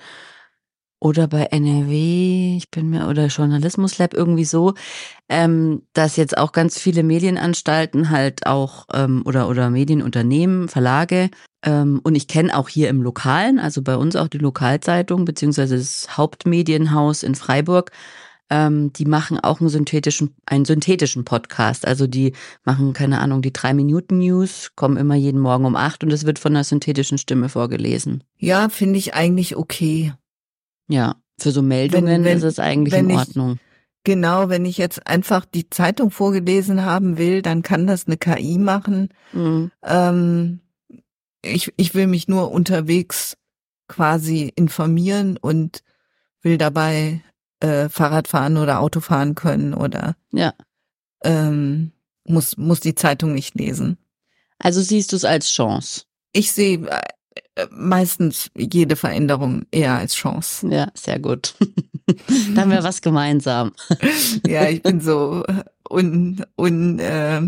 Oder 1.00 1.28
bei 1.28 1.44
NRW, 1.44 2.56
ich 2.56 2.72
bin 2.72 2.90
mir, 2.90 3.10
oder 3.10 3.28
Journalismus 3.28 3.98
Lab 3.98 4.14
irgendwie 4.14 4.46
so, 4.46 4.74
ähm, 5.28 5.82
dass 5.92 6.16
jetzt 6.16 6.38
auch 6.38 6.54
ganz 6.54 6.80
viele 6.80 7.04
Medienanstalten 7.04 8.10
halt 8.10 8.46
auch, 8.48 8.86
ähm, 8.94 9.22
oder, 9.26 9.50
oder 9.50 9.70
Medienunternehmen, 9.70 10.70
Verlage, 10.70 11.30
ähm, 11.66 12.02
und 12.04 12.16
ich 12.16 12.28
kenne 12.28 12.58
auch 12.58 12.70
hier 12.70 12.90
im 12.90 13.02
Lokalen, 13.02 13.60
also 13.60 13.82
bei 13.82 13.96
uns 13.96 14.16
auch 14.16 14.28
die 14.28 14.38
Lokalzeitung, 14.38 15.26
beziehungsweise 15.26 15.78
das 15.78 16.18
Hauptmedienhaus 16.18 17.24
in 17.24 17.36
Freiburg, 17.36 17.92
ähm, 18.54 18.94
die 18.94 19.06
machen 19.06 19.40
auch 19.40 19.62
einen 19.62 19.70
synthetischen, 19.70 20.36
einen 20.46 20.66
synthetischen 20.66 21.26
Podcast. 21.26 21.88
Also 21.88 22.06
die 22.06 22.34
machen, 22.64 22.94
keine 22.94 23.20
Ahnung, 23.20 23.42
die 23.42 23.52
drei 23.52 23.74
Minuten 23.74 24.20
News, 24.20 24.74
kommen 24.76 24.96
immer 24.98 25.16
jeden 25.16 25.40
Morgen 25.40 25.66
um 25.66 25.76
acht 25.76 26.04
und 26.04 26.14
es 26.14 26.28
wird 26.28 26.38
von 26.38 26.52
einer 26.52 26.64
synthetischen 26.64 27.18
Stimme 27.18 27.50
vorgelesen. 27.50 28.24
Ja, 28.38 28.70
finde 28.70 29.00
ich 29.00 29.16
eigentlich 29.16 29.56
okay. 29.56 30.14
Ja, 30.88 31.16
für 31.40 31.50
so 31.50 31.64
Meldungen 31.64 32.06
wenn, 32.06 32.24
wenn, 32.26 32.38
ist 32.38 32.44
es 32.44 32.60
eigentlich 32.60 32.94
in 32.94 33.12
Ordnung. 33.12 33.54
Ich, 33.54 33.60
genau, 34.04 34.50
wenn 34.50 34.66
ich 34.66 34.78
jetzt 34.78 35.08
einfach 35.08 35.46
die 35.46 35.72
Zeitung 35.72 36.12
vorgelesen 36.12 36.86
haben 36.86 37.18
will, 37.18 37.42
dann 37.42 37.64
kann 37.64 37.88
das 37.88 38.06
eine 38.06 38.18
KI 38.18 38.60
machen. 38.60 39.10
Mhm. 39.32 39.72
Ähm, 39.84 40.60
ich, 41.42 41.74
ich 41.76 41.96
will 41.96 42.06
mich 42.06 42.28
nur 42.28 42.52
unterwegs 42.52 43.36
quasi 43.88 44.52
informieren 44.56 45.38
und 45.38 45.82
will 46.44 46.60
dabei 46.60 47.22
äh, 47.64 47.90
Fahrrad 47.90 48.28
fahren 48.28 48.58
oder 48.58 48.80
Auto 48.80 49.00
fahren 49.00 49.36
können 49.36 49.74
oder 49.74 50.16
ja. 50.32 50.54
ähm, 51.24 51.92
muss, 52.26 52.58
muss 52.58 52.82
die 52.82 52.96
Zeitung 52.96 53.34
nicht 53.34 53.56
lesen. 53.56 53.98
Also 54.60 54.82
siehst 54.82 55.12
du 55.12 55.16
es 55.16 55.26
als 55.26 55.50
Chance? 55.50 56.04
Ich 56.34 56.52
sehe 56.52 56.86
äh, 57.56 57.68
meistens 57.72 58.52
jede 58.56 58.96
Veränderung 58.96 59.66
eher 59.72 59.94
als 59.94 60.16
Chance. 60.16 60.68
Ja, 60.70 60.92
sehr 60.94 61.20
gut. 61.20 61.56
da 62.54 62.62
haben 62.62 62.72
wir 62.72 62.84
was 62.84 63.02
gemeinsam. 63.02 63.72
ja, 64.48 64.68
ich 64.68 64.84
bin 64.84 65.00
so 65.00 65.46
un, 65.90 66.46
un, 66.58 67.00
äh, 67.00 67.42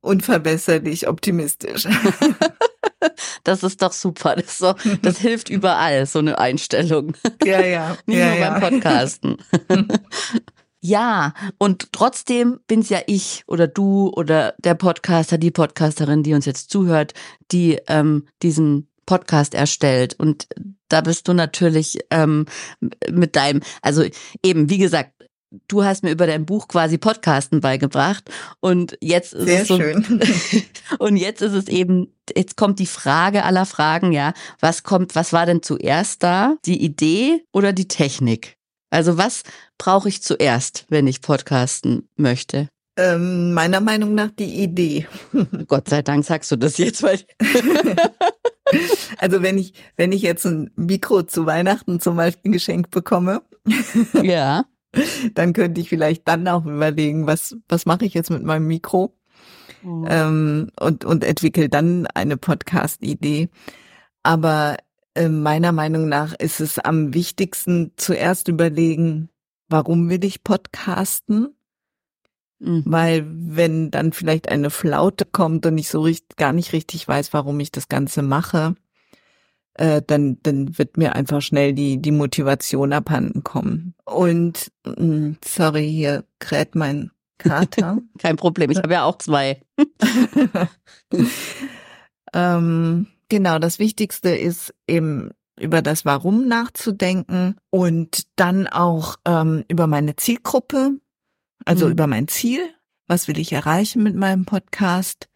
unverbesserlich 0.00 1.06
optimistisch. 1.06 1.86
Das 3.44 3.62
ist 3.62 3.82
doch 3.82 3.92
super. 3.92 4.36
Das, 4.36 4.58
so, 4.58 4.74
das 5.02 5.18
hilft 5.18 5.50
überall, 5.50 6.06
so 6.06 6.18
eine 6.18 6.38
Einstellung. 6.38 7.14
Ja, 7.44 7.60
ja. 7.60 7.96
Nicht 8.06 8.18
ja, 8.18 8.28
nur 8.28 8.38
ja. 8.38 8.58
beim 8.58 8.72
Podcasten. 8.72 9.36
Ja, 10.86 11.32
und 11.56 11.94
trotzdem 11.94 12.60
bin's 12.66 12.90
ja 12.90 13.00
ich 13.06 13.42
oder 13.46 13.66
du 13.66 14.12
oder 14.14 14.54
der 14.58 14.74
Podcaster, 14.74 15.38
die 15.38 15.50
Podcasterin, 15.50 16.22
die 16.22 16.34
uns 16.34 16.44
jetzt 16.44 16.68
zuhört, 16.68 17.14
die 17.50 17.78
ähm, 17.88 18.26
diesen 18.42 18.90
Podcast 19.06 19.54
erstellt. 19.54 20.12
Und 20.18 20.46
da 20.88 21.00
bist 21.00 21.26
du 21.26 21.32
natürlich 21.32 22.00
ähm, 22.10 22.44
mit 23.10 23.34
deinem, 23.34 23.62
also 23.80 24.04
eben, 24.42 24.68
wie 24.68 24.76
gesagt, 24.76 25.13
du 25.68 25.84
hast 25.84 26.02
mir 26.02 26.10
über 26.10 26.26
dein 26.26 26.46
Buch 26.46 26.68
quasi 26.68 26.98
Podcasten 26.98 27.60
beigebracht 27.60 28.30
und 28.60 28.96
jetzt 29.00 29.34
ist 29.34 29.46
Sehr 29.46 29.62
es 29.62 29.68
so, 29.68 29.76
schön. 29.76 30.20
und 30.98 31.16
jetzt 31.16 31.42
ist 31.42 31.52
es 31.52 31.68
eben 31.68 32.14
jetzt 32.36 32.56
kommt 32.56 32.78
die 32.78 32.86
Frage 32.86 33.44
aller 33.44 33.66
Fragen, 33.66 34.12
ja, 34.12 34.32
was 34.60 34.82
kommt, 34.82 35.14
was 35.14 35.32
war 35.32 35.46
denn 35.46 35.62
zuerst 35.62 36.22
da? 36.22 36.56
Die 36.64 36.82
Idee 36.82 37.44
oder 37.52 37.72
die 37.72 37.88
Technik? 37.88 38.56
Also 38.90 39.18
was 39.18 39.42
brauche 39.78 40.08
ich 40.08 40.22
zuerst, 40.22 40.86
wenn 40.88 41.06
ich 41.06 41.20
podcasten 41.20 42.08
möchte? 42.16 42.68
Ähm, 42.96 43.52
meiner 43.52 43.80
Meinung 43.80 44.14
nach 44.14 44.30
die 44.30 44.62
Idee. 44.62 45.08
Gott 45.66 45.88
sei 45.88 46.02
Dank 46.02 46.24
sagst 46.24 46.52
du 46.52 46.56
das 46.56 46.78
jetzt, 46.78 47.02
weil 47.02 47.18
also 49.18 49.42
wenn 49.42 49.58
ich 49.58 49.74
wenn 49.96 50.12
ich 50.12 50.22
jetzt 50.22 50.46
ein 50.46 50.70
Mikro 50.76 51.24
zu 51.24 51.44
Weihnachten 51.44 51.98
zum 51.98 52.16
Beispiel 52.16 52.52
geschenkt 52.52 52.92
bekomme, 52.92 53.42
ja, 54.22 54.64
dann 55.34 55.52
könnte 55.52 55.80
ich 55.80 55.88
vielleicht 55.88 56.26
dann 56.28 56.46
auch 56.48 56.64
überlegen, 56.64 57.26
was, 57.26 57.56
was 57.68 57.86
mache 57.86 58.04
ich 58.04 58.14
jetzt 58.14 58.30
mit 58.30 58.42
meinem 58.42 58.66
Mikro? 58.66 59.14
Mhm. 59.82 60.06
Ähm, 60.08 60.70
und, 60.80 61.04
und 61.04 61.24
entwickle 61.24 61.68
dann 61.68 62.06
eine 62.08 62.36
Podcast-Idee. 62.36 63.48
Aber 64.22 64.76
äh, 65.14 65.28
meiner 65.28 65.72
Meinung 65.72 66.08
nach 66.08 66.32
ist 66.34 66.60
es 66.60 66.78
am 66.78 67.14
wichtigsten, 67.14 67.92
zuerst 67.96 68.48
überlegen, 68.48 69.28
warum 69.68 70.08
will 70.08 70.24
ich 70.24 70.42
podcasten? 70.42 71.54
Mhm. 72.58 72.82
Weil 72.86 73.26
wenn 73.26 73.90
dann 73.90 74.12
vielleicht 74.12 74.48
eine 74.48 74.70
Flaute 74.70 75.24
kommt 75.24 75.66
und 75.66 75.76
ich 75.78 75.88
so 75.88 76.00
richtig, 76.00 76.36
gar 76.36 76.52
nicht 76.52 76.72
richtig 76.72 77.06
weiß, 77.06 77.32
warum 77.32 77.60
ich 77.60 77.70
das 77.70 77.88
Ganze 77.88 78.22
mache, 78.22 78.74
äh, 79.74 80.02
dann, 80.06 80.38
dann 80.42 80.78
wird 80.78 80.96
mir 80.96 81.14
einfach 81.14 81.42
schnell 81.42 81.72
die, 81.72 82.00
die 82.00 82.12
Motivation 82.12 82.92
abhanden 82.92 83.42
kommen. 83.44 83.94
Und 84.04 84.70
mh, 84.86 85.04
mm, 85.04 85.36
sorry, 85.44 85.90
hier 85.90 86.24
kräht 86.38 86.74
mein 86.74 87.10
Kater. 87.38 87.98
Kein 88.18 88.36
Problem, 88.36 88.70
ich 88.70 88.78
habe 88.78 88.92
ja 88.92 89.04
auch 89.04 89.18
zwei. 89.18 89.60
ähm, 92.32 93.06
genau, 93.28 93.58
das 93.58 93.78
Wichtigste 93.78 94.30
ist 94.30 94.74
eben 94.86 95.30
über 95.58 95.82
das 95.82 96.04
Warum 96.04 96.48
nachzudenken 96.48 97.56
und 97.70 98.26
dann 98.36 98.66
auch 98.66 99.16
ähm, 99.24 99.64
über 99.68 99.86
meine 99.86 100.16
Zielgruppe, 100.16 100.98
also 101.64 101.86
mhm. 101.86 101.92
über 101.92 102.06
mein 102.06 102.28
Ziel. 102.28 102.60
Was 103.06 103.28
will 103.28 103.38
ich 103.38 103.52
erreichen 103.52 104.02
mit 104.02 104.16
meinem 104.16 104.46
Podcast? 104.46 105.28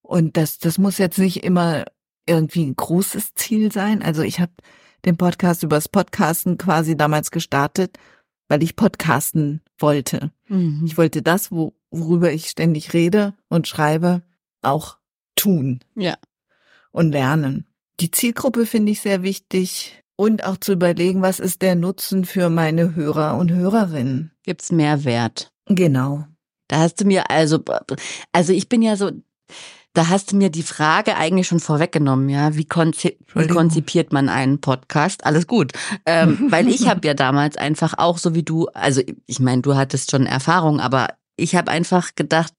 Und 0.00 0.36
das, 0.36 0.58
das 0.58 0.78
muss 0.78 0.96
jetzt 0.98 1.18
nicht 1.18 1.42
immer 1.44 1.84
irgendwie 2.28 2.64
ein 2.64 2.76
großes 2.76 3.34
Ziel 3.34 3.72
sein. 3.72 4.02
Also 4.02 4.22
ich 4.22 4.40
habe 4.40 4.52
den 5.04 5.16
Podcast 5.16 5.62
übers 5.62 5.88
Podcasten 5.88 6.58
quasi 6.58 6.96
damals 6.96 7.30
gestartet, 7.30 7.98
weil 8.48 8.62
ich 8.62 8.76
podcasten 8.76 9.62
wollte. 9.78 10.32
Mhm. 10.48 10.82
Ich 10.84 10.96
wollte 10.98 11.22
das, 11.22 11.50
wo, 11.50 11.74
worüber 11.90 12.32
ich 12.32 12.48
ständig 12.48 12.92
rede 12.92 13.34
und 13.48 13.68
schreibe, 13.68 14.22
auch 14.62 14.98
tun. 15.36 15.80
Ja. 15.94 16.16
Und 16.90 17.12
lernen. 17.12 17.66
Die 18.00 18.10
Zielgruppe 18.10 18.66
finde 18.66 18.92
ich 18.92 19.00
sehr 19.00 19.22
wichtig 19.22 20.02
und 20.16 20.44
auch 20.44 20.56
zu 20.56 20.72
überlegen, 20.72 21.22
was 21.22 21.40
ist 21.40 21.62
der 21.62 21.74
Nutzen 21.74 22.24
für 22.24 22.50
meine 22.50 22.94
Hörer 22.94 23.36
und 23.36 23.52
Hörerinnen. 23.52 24.32
Gibt's 24.42 24.72
Mehrwert? 24.72 25.52
Genau. 25.66 26.26
Da 26.68 26.78
hast 26.78 27.00
du 27.00 27.04
mir 27.04 27.30
also, 27.30 27.62
also 28.32 28.52
ich 28.52 28.68
bin 28.68 28.82
ja 28.82 28.96
so, 28.96 29.10
da 29.98 30.08
hast 30.08 30.30
du 30.30 30.36
mir 30.36 30.48
die 30.48 30.62
Frage 30.62 31.16
eigentlich 31.16 31.48
schon 31.48 31.58
vorweggenommen, 31.58 32.28
ja. 32.28 32.54
Wie, 32.54 32.64
konzi 32.64 33.18
wie 33.34 33.48
konzipiert 33.48 34.12
man 34.12 34.28
einen 34.28 34.60
Podcast? 34.60 35.26
Alles 35.26 35.48
gut. 35.48 35.72
Ähm, 36.06 36.46
weil 36.50 36.68
ich 36.68 36.88
habe 36.88 37.04
ja 37.04 37.14
damals 37.14 37.56
einfach 37.56 37.94
auch 37.98 38.16
so 38.16 38.32
wie 38.32 38.44
du, 38.44 38.68
also 38.74 39.02
ich 39.26 39.40
meine, 39.40 39.62
du 39.62 39.74
hattest 39.74 40.12
schon 40.12 40.24
Erfahrung, 40.26 40.78
aber 40.78 41.08
ich 41.34 41.56
habe 41.56 41.72
einfach 41.72 42.14
gedacht, 42.14 42.52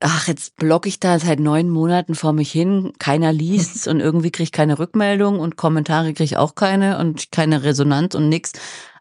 ach, 0.00 0.26
jetzt 0.26 0.56
blogge 0.56 0.88
ich 0.88 0.98
da 0.98 1.20
seit 1.20 1.38
neun 1.38 1.70
Monaten 1.70 2.16
vor 2.16 2.32
mich 2.32 2.50
hin, 2.50 2.94
keiner 2.98 3.32
liest's 3.32 3.86
und 3.86 4.00
irgendwie 4.00 4.32
kriege 4.32 4.44
ich 4.44 4.52
keine 4.52 4.80
Rückmeldung 4.80 5.38
und 5.38 5.54
Kommentare 5.54 6.08
kriege 6.14 6.24
ich 6.24 6.36
auch 6.36 6.56
keine 6.56 6.98
und 6.98 7.30
keine 7.30 7.62
Resonanz 7.62 8.16
und 8.16 8.28
nix. 8.28 8.54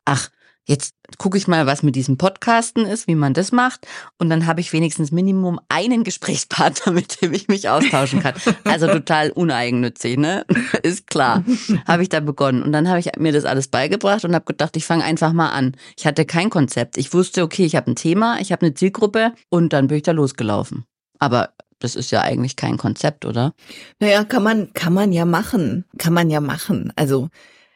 Ach, 0.06 0.29
jetzt 0.68 0.94
gucke 1.18 1.38
ich 1.38 1.48
mal, 1.48 1.66
was 1.66 1.84
mit 1.84 1.96
diesem 1.96 2.18
Podcasten 2.18 2.86
ist, 2.86 3.08
wie 3.08 3.16
man 3.16 3.34
das 3.34 3.51
macht. 3.51 3.88
Und 4.18 4.30
dann 4.30 4.46
habe 4.46 4.62
ich 4.62 4.72
wenigstens 4.72 5.12
Minimum 5.12 5.60
einen 5.68 6.04
Gesprächspartner, 6.04 6.92
mit 6.94 7.22
dem 7.22 7.34
ich 7.34 7.48
mich 7.48 7.70
austauschen 7.70 8.22
kann. 8.22 8.36
Also 8.63 8.88
total 8.88 9.32
uneigennützig, 9.32 10.18
ne? 10.18 10.46
Ist 10.84 11.08
klar. 11.08 11.44
Habe 11.88 12.04
ich 12.04 12.10
da 12.10 12.20
begonnen. 12.20 12.62
Und 12.62 12.72
dann 12.72 12.88
habe 12.88 13.00
ich 13.00 13.10
mir 13.18 13.32
das 13.32 13.46
alles 13.46 13.68
beigebracht 13.68 14.24
und 14.25 14.36
habe 14.36 14.46
gedacht, 14.46 14.78
ich 14.78 14.86
fange 14.86 15.04
einfach 15.04 15.34
mal 15.34 15.50
an. 15.50 15.75
Ich 15.98 16.06
hatte 16.06 16.25
kein 16.25 16.50
Konzept. 16.50 16.98
Ich 16.98 17.13
wusste, 17.13 17.44
okay, 17.44 17.66
ich 17.66 17.75
habe 17.75 17.92
ein 17.92 17.96
Thema, 17.96 18.39
ich 18.39 18.51
habe 18.51 18.66
eine 18.66 18.75
Zielgruppe 18.75 19.34
und 19.50 19.74
dann 19.74 19.88
bin 19.88 19.98
ich 19.98 20.04
da 20.04 20.12
losgelaufen. 20.12 20.86
Aber 21.18 21.50
das 21.80 21.96
ist 21.96 22.12
ja 22.12 22.22
eigentlich 22.22 22.56
kein 22.56 22.78
Konzept, 22.78 23.25
oder? 23.25 23.54
Naja, 24.00 24.24
kann 24.24 24.44
man, 24.44 24.74
kann 24.74 24.94
man 24.94 25.12
ja 25.12 25.25
machen. 25.25 25.86
Kann 25.98 26.13
man 26.13 26.30
ja 26.30 26.42
machen. 26.42 26.94
Also 26.96 27.30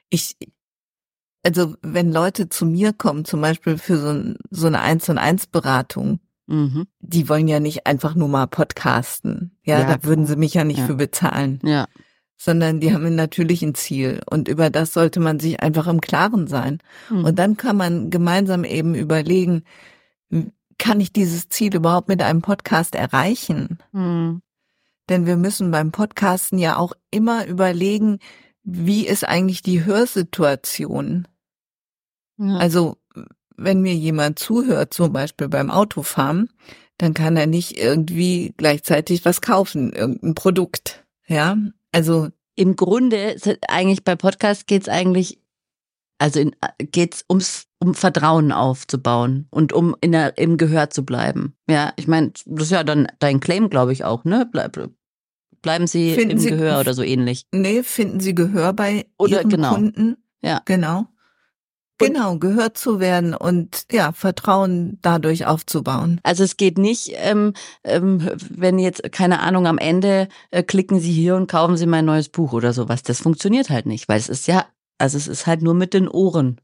ich, 0.10 0.36
also 1.44 1.76
wenn 1.82 2.12
Leute 2.12 2.50
zu 2.50 2.66
mir 2.66 2.94
kommen, 2.94 3.26
zum 3.26 3.42
Beispiel 3.42 3.78
für 3.78 3.98
so, 3.98 4.34
so 4.50 4.68
eine 4.68 4.82
Eins 4.82 5.10
und 5.10 5.18
Eins 5.18 5.46
Beratung, 5.46 6.20
mhm. 6.48 6.88
die 7.00 7.28
wollen 7.30 7.48
ja 7.48 7.60
nicht 7.60 7.86
einfach 7.86 8.16
nur 8.16 8.30
mal 8.30 8.48
podcasten. 8.48 9.58
Ja, 9.64 9.80
ja 9.80 9.86
da 9.86 10.04
würden 10.04 10.26
sie 10.26 10.38
mich 10.38 10.54
ja 10.54 10.64
nicht 10.64 10.80
ja. 10.80 10.86
für 10.86 10.96
bezahlen. 10.96 11.60
Ja. 11.64 11.88
Sondern 12.38 12.80
die 12.80 12.94
haben 12.94 13.16
natürlich 13.16 13.62
ein 13.62 13.76
Ziel 13.76 14.22
und 14.30 14.48
über 14.48 14.70
das 14.70 14.94
sollte 14.94 15.20
man 15.20 15.40
sich 15.40 15.62
einfach 15.62 15.88
im 15.88 16.02
Klaren 16.02 16.48
sein. 16.48 16.80
Mhm. 17.10 17.26
Und 17.26 17.40
dann 17.40 17.58
kann 17.58 17.78
man 17.78 18.10
gemeinsam 18.10 18.64
eben 18.64 18.96
überlegen, 18.96 19.64
kann 20.78 21.00
ich 21.00 21.14
dieses 21.14 21.50
Ziel 21.50 21.76
überhaupt 21.76 22.08
mit 22.08 22.22
einem 22.22 22.42
Podcast 22.42 22.96
erreichen? 22.96 23.80
Mhm. 23.92 24.42
Denn 25.10 25.26
wir 25.26 25.36
müssen 25.36 25.72
beim 25.72 25.92
Podcasten 25.92 26.58
ja 26.58 26.78
auch 26.78 26.94
immer 27.12 27.46
überlegen, 27.46 28.20
wie 28.64 29.06
ist 29.06 29.28
eigentlich 29.28 29.62
die 29.62 29.84
Hörsituation? 29.84 31.28
Ja. 32.38 32.58
Also, 32.58 32.98
wenn 33.56 33.82
mir 33.82 33.96
jemand 33.96 34.40
zuhört, 34.40 34.94
zum 34.94 35.14
Beispiel 35.14 35.50
beim 35.50 35.72
Autofahren, 35.72 36.50
dann 36.98 37.14
kann 37.14 37.38
er 37.38 37.48
nicht 37.48 37.78
irgendwie 37.78 38.54
gleichzeitig 38.58 39.26
was 39.26 39.42
kaufen, 39.42 39.94
irgendein 39.94 40.36
Produkt. 40.36 41.06
Ja, 41.28 41.58
also. 41.92 42.30
Im 42.56 42.76
Grunde, 42.76 43.36
eigentlich 43.68 44.04
bei 44.04 44.16
Podcast 44.16 44.68
geht's 44.68 44.88
eigentlich, 44.88 45.40
also 46.20 46.40
in, 46.40 46.56
geht's 46.78 47.26
ums, 47.28 47.66
um 47.80 47.96
Vertrauen 47.96 48.52
aufzubauen 48.52 49.48
und 49.50 49.74
um 49.74 49.96
in 50.02 50.12
der, 50.12 50.38
im 50.38 50.58
Gehör 50.58 50.92
zu 50.92 51.04
bleiben. 51.04 51.56
Ja, 51.68 51.94
ich 51.96 52.08
meine, 52.08 52.32
das 52.46 52.66
ist 52.66 52.72
ja 52.72 52.84
dann 52.84 53.08
dein 53.18 53.40
Claim, 53.40 53.72
glaube 53.72 53.92
ich 53.92 54.04
auch, 54.04 54.24
ne? 54.24 54.48
Bleib, 54.52 54.80
bleiben 55.64 55.88
Sie 55.88 56.14
finden 56.14 56.34
im 56.34 56.38
Sie, 56.38 56.52
Gehör 56.52 56.80
oder 56.80 56.94
so 56.94 57.02
ähnlich. 57.02 57.48
Nee, 57.52 57.82
finden 57.82 58.20
Sie 58.20 58.36
Gehör 58.36 58.72
bei 58.72 59.08
oder, 59.18 59.40
Ihren 59.40 59.50
genau. 59.50 59.74
Kunden? 59.74 60.18
Ja. 60.44 60.62
Genau. 60.66 61.08
Genau, 62.00 62.38
gehört 62.38 62.78
zu 62.78 63.00
werden 63.00 63.34
und 63.34 63.86
ja, 63.92 64.12
Vertrauen 64.12 64.98
dadurch 65.02 65.46
aufzubauen. 65.46 66.20
Also 66.24 66.44
es 66.44 66.58
geht 66.58 66.78
nicht, 66.78 67.12
ähm, 67.16 67.54
ähm, 67.84 68.30
wenn 68.50 68.80
jetzt, 68.80 69.12
keine 69.12 69.40
Ahnung, 69.40 69.68
am 69.68 69.78
Ende 69.78 70.28
äh, 70.52 70.64
klicken 70.64 71.00
Sie 71.00 71.12
hier 71.12 71.36
und 71.36 71.50
kaufen 71.50 71.78
Sie 71.78 71.86
mein 71.86 72.06
neues 72.06 72.30
Buch 72.30 72.54
oder 72.54 72.74
sowas. 72.74 73.04
Das 73.04 73.22
funktioniert 73.22 73.70
halt 73.70 73.86
nicht, 73.86 74.10
weil 74.10 74.18
es 74.18 74.28
ist 74.28 74.48
ja, 74.48 74.66
also 74.98 75.18
es 75.18 75.28
ist 75.28 75.48
halt 75.48 75.62
nur 75.62 75.76
mit 75.76 75.94
den 75.94 76.08
Ohren. 76.08 76.60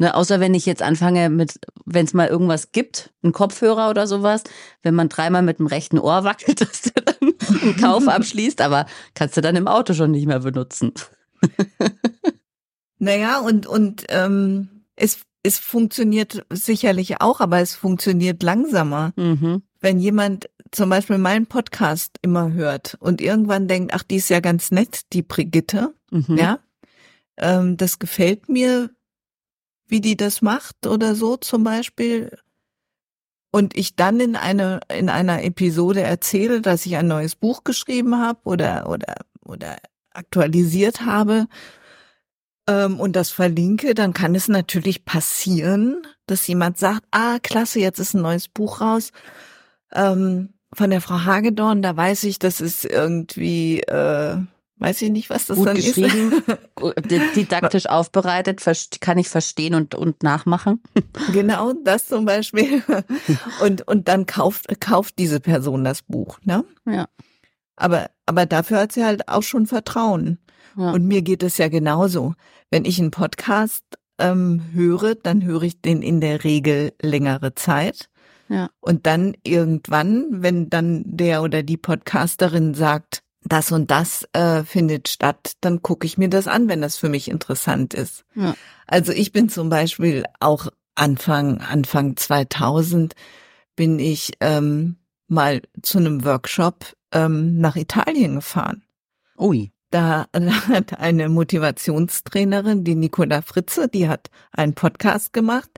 Ne, 0.00 0.14
außer 0.14 0.38
wenn 0.38 0.54
ich 0.54 0.64
jetzt 0.64 0.82
anfange 0.82 1.28
mit, 1.28 1.58
wenn 1.84 2.04
es 2.04 2.14
mal 2.14 2.28
irgendwas 2.28 2.70
gibt, 2.70 3.10
ein 3.24 3.32
Kopfhörer 3.32 3.90
oder 3.90 4.06
sowas, 4.06 4.44
wenn 4.82 4.94
man 4.94 5.08
dreimal 5.08 5.42
mit 5.42 5.58
dem 5.58 5.66
rechten 5.66 5.98
Ohr 5.98 6.22
wackelt, 6.22 6.60
dass 6.60 6.82
du 6.82 6.90
dann 6.94 7.34
einen 7.62 7.76
Kauf 7.76 8.06
abschließt, 8.06 8.60
aber 8.60 8.86
kannst 9.14 9.36
du 9.36 9.40
dann 9.40 9.56
im 9.56 9.66
Auto 9.66 9.94
schon 9.94 10.12
nicht 10.12 10.26
mehr 10.26 10.40
benutzen. 10.40 10.92
Naja, 12.98 13.40
und, 13.40 13.66
und 13.66 14.04
ähm, 14.08 14.68
es, 14.96 15.20
es 15.42 15.58
funktioniert 15.58 16.44
sicherlich 16.50 17.20
auch, 17.20 17.40
aber 17.40 17.60
es 17.60 17.74
funktioniert 17.74 18.42
langsamer. 18.42 19.12
Mhm. 19.16 19.62
Wenn 19.80 20.00
jemand 20.00 20.50
zum 20.70 20.90
Beispiel 20.90 21.18
meinen 21.18 21.46
Podcast 21.46 22.18
immer 22.22 22.52
hört 22.52 22.96
und 23.00 23.20
irgendwann 23.20 23.68
denkt, 23.68 23.94
ach, 23.94 24.02
die 24.02 24.16
ist 24.16 24.28
ja 24.28 24.40
ganz 24.40 24.70
nett, 24.70 25.12
die 25.12 25.22
Brigitte, 25.22 25.94
mhm. 26.10 26.36
ja, 26.36 26.58
ähm, 27.36 27.76
das 27.76 27.98
gefällt 27.98 28.48
mir, 28.48 28.90
wie 29.86 30.00
die 30.00 30.16
das 30.16 30.42
macht 30.42 30.86
oder 30.86 31.14
so 31.14 31.36
zum 31.36 31.64
Beispiel. 31.64 32.36
Und 33.50 33.76
ich 33.78 33.96
dann 33.96 34.20
in 34.20 34.36
eine 34.36 34.80
in 34.94 35.08
einer 35.08 35.42
Episode 35.42 36.02
erzähle, 36.02 36.60
dass 36.60 36.84
ich 36.84 36.96
ein 36.96 37.06
neues 37.06 37.34
Buch 37.34 37.64
geschrieben 37.64 38.18
habe 38.18 38.40
oder 38.44 38.90
oder 38.90 39.14
oder 39.42 39.78
aktualisiert 40.10 41.06
habe 41.06 41.46
ähm, 42.68 43.00
und 43.00 43.16
das 43.16 43.30
verlinke, 43.30 43.94
dann 43.94 44.12
kann 44.12 44.36
es 44.36 44.46
natürlich 44.46 45.04
passieren, 45.04 46.06
dass 46.26 46.46
jemand 46.46 46.78
sagt, 46.78 47.04
ah, 47.10 47.38
klasse, 47.42 47.80
jetzt 47.80 47.98
ist 47.98 48.14
ein 48.14 48.22
neues 48.22 48.48
Buch 48.48 48.80
raus 48.80 49.10
ähm, 49.92 50.50
von 50.74 50.90
der 50.90 51.00
Frau 51.00 51.24
Hagedorn, 51.24 51.82
da 51.82 51.96
weiß 51.96 52.24
ich, 52.24 52.38
das 52.38 52.60
ist 52.60 52.84
irgendwie, 52.84 53.80
äh, 53.80 54.36
weiß 54.76 55.02
ich 55.02 55.10
nicht, 55.10 55.30
was 55.30 55.46
das 55.46 55.56
Gut 55.56 55.68
dann 55.68 55.76
geschrieben, 55.76 56.42
ist. 57.10 57.36
didaktisch 57.36 57.86
aufbereitet, 57.86 58.62
kann 59.00 59.18
ich 59.18 59.28
verstehen 59.28 59.74
und, 59.74 59.94
und 59.94 60.22
nachmachen. 60.22 60.82
Genau, 61.32 61.72
das 61.72 62.06
zum 62.06 62.24
Beispiel. 62.24 62.82
Und, 63.62 63.86
und 63.88 64.08
dann 64.08 64.26
kauft, 64.26 64.80
kauft 64.80 65.18
diese 65.18 65.40
Person 65.40 65.84
das 65.84 66.02
Buch, 66.02 66.38
ne? 66.44 66.64
Ja. 66.86 67.08
Aber, 67.76 68.10
aber 68.26 68.46
dafür 68.46 68.78
hat 68.78 68.92
sie 68.92 69.04
halt 69.04 69.28
auch 69.28 69.42
schon 69.42 69.66
Vertrauen. 69.66 70.38
Ja. 70.78 70.92
Und 70.92 71.06
mir 71.06 71.22
geht 71.22 71.42
es 71.42 71.58
ja 71.58 71.68
genauso. 71.68 72.34
Wenn 72.70 72.84
ich 72.84 73.00
einen 73.00 73.10
Podcast 73.10 73.84
ähm, 74.18 74.62
höre, 74.72 75.16
dann 75.16 75.44
höre 75.44 75.62
ich 75.62 75.80
den 75.80 76.02
in 76.02 76.20
der 76.20 76.44
Regel 76.44 76.92
längere 77.02 77.54
Zeit. 77.54 78.08
Ja. 78.48 78.70
Und 78.80 79.06
dann 79.06 79.34
irgendwann, 79.42 80.26
wenn 80.30 80.70
dann 80.70 81.02
der 81.04 81.42
oder 81.42 81.62
die 81.64 81.76
Podcasterin 81.76 82.74
sagt, 82.74 83.22
das 83.42 83.72
und 83.72 83.90
das 83.90 84.26
äh, 84.32 84.62
findet 84.62 85.08
statt, 85.08 85.54
dann 85.60 85.82
gucke 85.82 86.06
ich 86.06 86.16
mir 86.16 86.28
das 86.28 86.46
an, 86.46 86.68
wenn 86.68 86.80
das 86.80 86.96
für 86.96 87.08
mich 87.08 87.28
interessant 87.28 87.92
ist. 87.92 88.24
Ja. 88.34 88.54
Also 88.86 89.12
ich 89.12 89.32
bin 89.32 89.48
zum 89.48 89.68
Beispiel 89.70 90.24
auch 90.38 90.68
Anfang, 90.94 91.60
Anfang 91.60 92.16
2000 92.16 93.14
bin 93.74 93.98
ich 93.98 94.32
ähm, 94.40 94.96
mal 95.26 95.62
zu 95.82 95.98
einem 95.98 96.24
Workshop 96.24 96.94
ähm, 97.12 97.58
nach 97.58 97.76
Italien 97.76 98.36
gefahren. 98.36 98.82
Ui. 99.38 99.72
Da 99.90 100.26
hat 100.68 100.98
eine 100.98 101.28
Motivationstrainerin, 101.28 102.84
die 102.84 102.94
Nicola 102.94 103.42
Fritze, 103.42 103.88
die 103.88 104.08
hat 104.08 104.30
einen 104.52 104.74
Podcast 104.74 105.32
gemacht, 105.32 105.70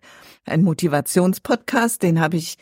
einen 0.45 0.65
Motivationspodcast, 0.65 2.03
den 2.03 2.21
habe 2.21 2.37
ich 2.37 2.59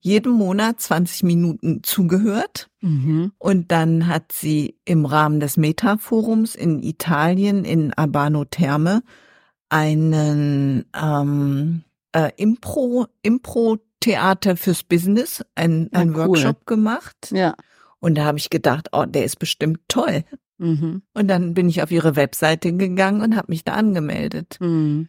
jeden 0.00 0.32
Monat 0.32 0.80
20 0.80 1.24
Minuten 1.24 1.82
zugehört. 1.82 2.68
Mhm. 2.80 3.32
Und 3.38 3.72
dann 3.72 4.06
hat 4.06 4.30
sie 4.32 4.78
im 4.84 5.04
Rahmen 5.04 5.40
des 5.40 5.56
Meta-Forums 5.56 6.54
in 6.54 6.82
Italien, 6.82 7.64
in 7.64 7.92
Abano 7.92 8.44
Terme, 8.44 9.02
einen 9.68 10.84
ähm, 10.94 11.82
äh, 12.12 12.30
Impro, 12.36 13.06
Impro-Theater 13.22 14.56
fürs 14.56 14.84
Business, 14.84 15.44
ein, 15.56 15.88
ein 15.92 16.10
cool. 16.10 16.28
Workshop 16.28 16.66
gemacht. 16.66 17.32
Ja. 17.32 17.54
Und 18.00 18.16
da 18.16 18.24
habe 18.24 18.38
ich 18.38 18.50
gedacht, 18.50 18.88
oh, 18.92 19.04
der 19.04 19.24
ist 19.24 19.38
bestimmt 19.38 19.80
toll. 19.88 20.24
Mhm. 20.58 21.02
Und 21.14 21.28
dann 21.28 21.54
bin 21.54 21.68
ich 21.68 21.82
auf 21.82 21.90
ihre 21.90 22.16
Webseite 22.16 22.72
gegangen 22.72 23.20
und 23.20 23.36
habe 23.36 23.50
mich 23.50 23.64
da 23.64 23.74
angemeldet. 23.74 24.58
Mhm. 24.60 25.08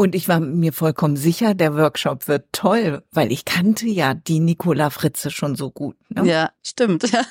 Und 0.00 0.14
ich 0.14 0.28
war 0.28 0.38
mir 0.38 0.72
vollkommen 0.72 1.16
sicher, 1.16 1.54
der 1.54 1.74
Workshop 1.74 2.28
wird 2.28 2.44
toll, 2.52 3.02
weil 3.10 3.32
ich 3.32 3.44
kannte 3.44 3.88
ja 3.88 4.14
die 4.14 4.38
Nicola 4.38 4.90
Fritze 4.90 5.32
schon 5.32 5.56
so 5.56 5.72
gut. 5.72 5.96
Ne? 6.08 6.24
Ja, 6.24 6.50
stimmt. 6.64 7.10
Ja. 7.10 7.22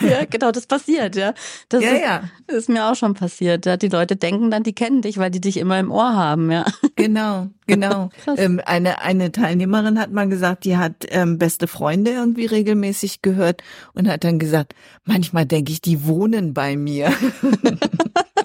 ja, 0.06 0.26
genau, 0.26 0.52
das 0.52 0.66
passiert, 0.66 1.16
ja. 1.16 1.32
Das 1.70 1.82
ja, 1.82 1.90
ist, 1.92 2.02
ja. 2.02 2.22
ist 2.48 2.68
mir 2.68 2.84
auch 2.84 2.96
schon 2.96 3.14
passiert. 3.14 3.64
Ja. 3.64 3.78
Die 3.78 3.88
Leute 3.88 4.16
denken 4.16 4.50
dann, 4.50 4.62
die 4.62 4.74
kennen 4.74 5.00
dich, 5.00 5.16
weil 5.16 5.30
die 5.30 5.40
dich 5.40 5.56
immer 5.56 5.80
im 5.80 5.90
Ohr 5.90 6.14
haben, 6.14 6.50
ja. 6.52 6.66
Genau, 6.96 7.48
genau. 7.66 8.10
ähm, 8.36 8.60
eine, 8.66 9.00
eine 9.00 9.32
Teilnehmerin 9.32 9.98
hat 9.98 10.12
mal 10.12 10.28
gesagt, 10.28 10.66
die 10.66 10.76
hat 10.76 11.06
ähm, 11.08 11.38
beste 11.38 11.66
Freunde 11.66 12.10
irgendwie 12.10 12.44
regelmäßig 12.44 13.22
gehört 13.22 13.62
und 13.94 14.06
hat 14.06 14.22
dann 14.24 14.38
gesagt, 14.38 14.74
manchmal 15.04 15.46
denke 15.46 15.72
ich, 15.72 15.80
die 15.80 16.04
wohnen 16.04 16.52
bei 16.52 16.76
mir. 16.76 17.10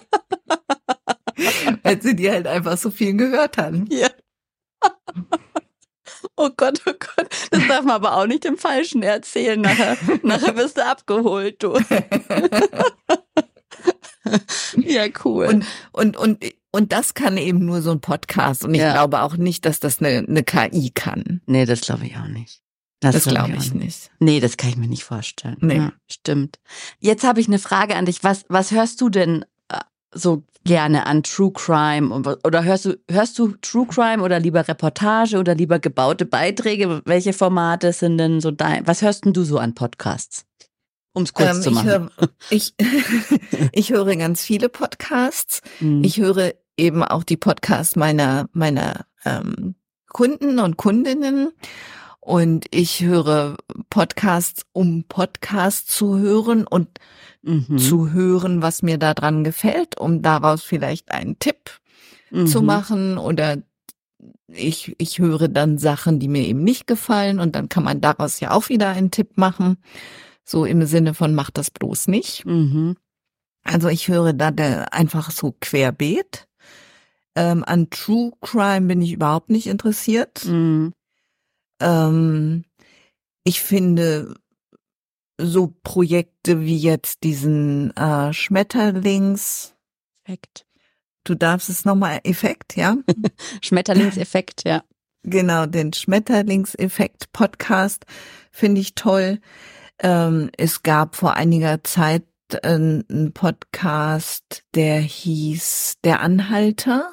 Weil 1.84 2.02
sie 2.02 2.16
die 2.16 2.30
halt 2.30 2.48
einfach 2.48 2.78
so 2.78 2.92
viel 2.92 3.16
gehört 3.16 3.58
haben. 3.58 3.88
Ja. 3.90 4.10
Oh 6.38 6.50
Gott, 6.56 6.82
oh 6.86 6.92
Gott. 6.92 7.30
Das 7.52 7.68
darf 7.68 7.86
man 7.86 7.96
aber 7.96 8.18
auch 8.18 8.26
nicht 8.26 8.44
dem 8.44 8.58
Falschen 8.58 9.04
erzählen. 9.04 9.62
Nachher, 9.62 9.98
nachher 10.24 10.56
wirst 10.56 10.78
du 10.78 10.86
abgeholt, 10.86 11.64
du. 11.64 11.78
ja, 14.78 15.06
cool. 15.24 15.46
Und, 15.46 15.66
und, 15.92 16.18
und, 16.18 16.44
und 16.72 16.92
das 16.92 17.14
kann 17.14 17.38
eben 17.38 17.66
nur 17.66 17.82
so 17.82 17.92
ein 17.92 18.02
Podcast. 18.02 18.66
Und 18.66 18.74
ich 18.74 18.82
ja. 18.82 18.92
glaube 18.92 19.22
auch 19.22 19.38
nicht, 19.38 19.66
dass 19.66 19.80
das 19.80 20.00
eine, 20.00 20.26
eine 20.28 20.44
KI 20.44 20.92
kann. 20.94 21.42
Nee, 21.46 21.66
das 21.66 21.82
glaube 21.82 22.06
ich 22.06 22.18
auch 22.18 22.28
nicht. 22.28 22.62
Das, 23.00 23.16
das 23.16 23.26
glaube 23.26 23.52
ich, 23.52 23.68
ich 23.68 23.74
nicht. 23.74 24.12
Nee, 24.20 24.40
das 24.40 24.58
kann 24.58 24.70
ich 24.70 24.78
mir 24.78 24.88
nicht 24.88 25.04
vorstellen. 25.04 25.58
Nee. 25.62 25.78
Ja, 25.78 25.94
stimmt. 26.10 26.60
Jetzt 27.00 27.24
habe 27.24 27.40
ich 27.40 27.48
eine 27.48 27.60
Frage 27.60 27.96
an 27.96 28.06
dich. 28.06 28.24
Was, 28.24 28.46
was 28.50 28.72
hörst 28.72 29.00
du 29.02 29.10
denn 29.10 29.46
so 30.16 30.44
gerne 30.64 31.06
an 31.06 31.24
True 31.24 31.52
Crime? 31.52 32.24
Oder 32.44 32.64
hörst 32.64 32.86
du, 32.86 32.98
hörst 33.10 33.38
du 33.38 33.54
True 33.62 33.86
Crime 33.88 34.24
oder 34.24 34.40
lieber 34.40 34.68
Reportage 34.68 35.38
oder 35.38 35.56
lieber 35.56 35.80
gebaute 35.80 36.26
Beiträge? 36.26 37.02
Welche 37.06 37.34
Formate 37.34 37.94
sind 37.94 38.18
denn 38.18 38.42
so 38.42 38.52
dein? 38.52 38.88
Was 38.88 39.02
hörst 39.02 39.26
denn 39.26 39.34
du 39.34 39.44
so 39.44 39.60
an 39.60 39.76
Podcasts? 39.76 40.46
Um 41.14 41.24
es 41.24 41.34
kurz 41.34 41.58
ähm, 41.58 41.62
zu 41.62 41.72
machen. 41.72 42.10
Ich, 42.50 42.74
hör, 42.78 42.88
ich, 43.70 43.70
ich 43.72 43.90
höre 43.92 44.16
ganz 44.16 44.42
viele 44.42 44.70
Podcasts. 44.70 45.62
Mhm. 45.80 46.04
Ich 46.04 46.18
höre 46.18 46.54
eben 46.78 47.04
auch 47.04 47.24
die 47.24 47.38
Podcasts 47.38 47.96
meiner, 47.96 48.50
meiner 48.52 49.06
ähm, 49.24 49.76
Kunden 50.10 50.60
und 50.60 50.78
Kundinnen. 50.78 51.52
Und 52.26 52.66
ich 52.72 53.04
höre 53.04 53.56
Podcasts, 53.92 54.66
um 54.74 55.04
Podcasts 55.04 55.96
zu 55.96 56.18
hören 56.18 56.66
und 56.66 56.88
mhm. 57.44 57.78
zu 57.78 58.14
hören, 58.14 58.64
was 58.64 58.82
mir 58.82 58.98
daran 58.98 59.44
gefällt, 59.44 60.00
um 60.00 60.24
daraus 60.24 60.64
vielleicht 60.64 61.12
einen 61.12 61.38
Tipp 61.38 61.70
mhm. 62.32 62.48
zu 62.48 62.64
machen 62.64 63.20
oder 63.20 63.58
ich, 64.48 64.96
ich 64.98 65.20
höre 65.20 65.48
dann 65.50 65.78
Sachen, 65.78 66.18
die 66.18 66.28
mir 66.28 66.48
eben 66.48 66.64
nicht 66.64 66.88
gefallen 66.88 67.40
und 67.40 67.56
dann 67.56 67.70
kann 67.70 67.84
man 67.84 68.02
daraus 68.02 68.40
ja 68.40 68.50
auch 68.50 68.70
wieder 68.70 68.90
einen 68.90 69.12
Tipp 69.12 69.38
machen. 69.38 69.78
So 70.44 70.66
im 70.66 70.84
Sinne 70.88 71.14
von 71.14 71.36
mach 71.36 71.52
das 71.52 71.70
bloß 71.70 72.08
nicht. 72.08 72.44
Mhm. 72.44 72.96
Also 73.64 73.88
ich 73.88 74.08
höre 74.08 74.34
da 74.34 74.50
einfach 74.92 75.30
so 75.30 75.54
querbeet. 75.62 76.48
Ähm, 77.36 77.64
an 77.64 77.92
True 77.92 78.32
Crime 78.42 78.88
bin 78.88 79.04
ich 79.04 79.14
überhaupt 79.14 79.52
nicht 79.52 79.68
interessiert. 79.68 80.44
Mhm. 80.46 80.94
Ähm, 81.80 82.66
ich 83.44 83.62
finde 83.62 84.36
so 85.40 85.74
Projekte 85.84 86.62
wie 86.62 86.78
jetzt 86.78 87.24
diesen 87.24 87.96
äh, 87.96 88.34
Schmetterlings. 88.34 89.76
Effekt. 90.24 90.66
Du 91.24 91.36
darfst 91.36 91.70
es 91.70 91.86
nochmal 91.86 92.20
Effekt, 92.24 92.76
ja? 92.76 92.98
Schmetterlingseffekt, 93.62 94.64
ja. 94.66 94.84
Genau, 95.24 95.66
den 95.66 95.92
Schmetterlingseffekt 95.92 97.32
Podcast 97.34 98.06
finde 98.52 98.82
ich 98.82 98.94
toll. 98.94 99.40
Ähm, 100.00 100.52
es 100.58 100.84
gab 100.84 101.16
vor 101.16 101.34
einiger 101.34 101.84
Zeit 101.84 102.24
einen 102.64 103.32
Podcast, 103.34 104.64
der 104.76 105.00
hieß 105.00 105.96
Der 106.04 106.20
Anhalter 106.20 107.10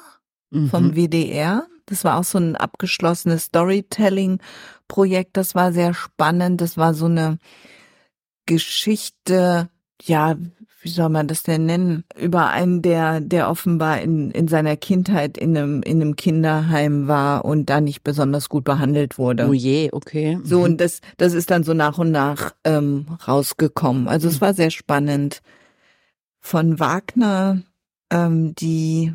mhm. 0.51 0.69
vom 0.69 0.95
WDR. 0.95 1.65
Das 1.85 2.03
war 2.03 2.19
auch 2.19 2.23
so 2.23 2.37
ein 2.37 2.55
abgeschlossenes 2.55 3.45
Storytelling-Projekt. 3.45 5.37
Das 5.37 5.55
war 5.55 5.73
sehr 5.73 5.93
spannend. 5.93 6.61
Das 6.61 6.77
war 6.77 6.93
so 6.93 7.05
eine 7.05 7.37
Geschichte, 8.45 9.69
ja, 10.01 10.35
wie 10.81 10.89
soll 10.89 11.09
man 11.09 11.27
das 11.27 11.43
denn 11.43 11.65
nennen, 11.65 12.03
über 12.19 12.49
einen, 12.49 12.81
der, 12.81 13.21
der 13.21 13.49
offenbar 13.49 14.01
in, 14.01 14.31
in 14.31 14.49
seiner 14.49 14.75
Kindheit 14.75 15.37
in 15.37 15.57
einem, 15.57 15.81
in 15.81 16.01
einem 16.01 16.15
Kinderheim 16.17 17.07
war 17.07 17.45
und 17.45 17.69
da 17.69 17.79
nicht 17.79 18.03
besonders 18.03 18.49
gut 18.49 18.65
behandelt 18.65 19.17
wurde. 19.17 19.47
Oh 19.47 19.53
je, 19.53 19.89
okay. 19.93 20.39
So, 20.43 20.59
mhm. 20.59 20.63
und 20.63 20.81
das, 20.81 20.99
das 21.17 21.33
ist 21.33 21.51
dann 21.51 21.63
so 21.63 21.73
nach 21.73 21.97
und 21.97 22.11
nach 22.11 22.53
ähm, 22.65 23.05
rausgekommen. 23.25 24.09
Also 24.09 24.27
es 24.27 24.41
war 24.41 24.53
sehr 24.53 24.71
spannend. 24.71 25.41
Von 26.41 26.79
Wagner, 26.79 27.61
ähm, 28.09 28.53
die 28.55 29.13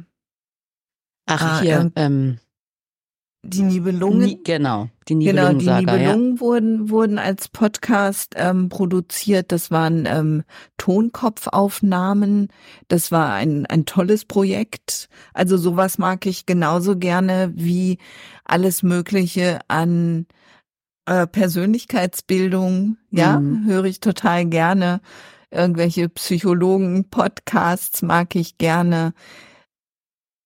Ach, 1.27 1.61
hier, 1.61 1.91
äh, 1.95 2.07
ähm, 2.07 2.39
die 3.43 3.63
Nibelungen. 3.63 4.19
Nie, 4.19 4.41
genau, 4.43 4.89
die 5.09 5.15
Nibelungen. 5.15 5.59
Genau, 5.59 5.79
die 5.79 5.87
Nibelungen 5.87 6.35
ja. 6.35 6.41
wurden, 6.41 6.91
wurden 6.91 7.19
als 7.19 7.49
Podcast 7.49 8.35
ähm, 8.37 8.69
produziert. 8.69 9.53
Das 9.53 9.71
waren 9.71 10.07
ähm, 10.07 10.43
Tonkopfaufnahmen. 10.77 12.49
Das 12.89 13.13
war 13.13 13.35
ein, 13.35 13.65
ein 13.67 13.87
tolles 13.87 14.25
Projekt. 14.25 15.09
Also 15.35 15.57
sowas 15.57 15.99
mag 15.99 16.27
ich 16.27 16.47
genauso 16.47 16.97
gerne 16.97 17.53
wie 17.55 17.99
alles 18.45 18.83
Mögliche 18.83 19.61
an 19.69 20.27
äh, 21.07 21.27
Persönlichkeitsbildung. 21.27 22.97
Ja, 23.11 23.39
mhm. 23.39 23.67
höre 23.67 23.85
ich 23.85 24.01
total 24.01 24.47
gerne. 24.47 25.01
Irgendwelche 25.51 26.09
Psychologen-Podcasts 26.09 28.03
mag 28.03 28.35
ich 28.35 28.59
gerne. 28.59 29.15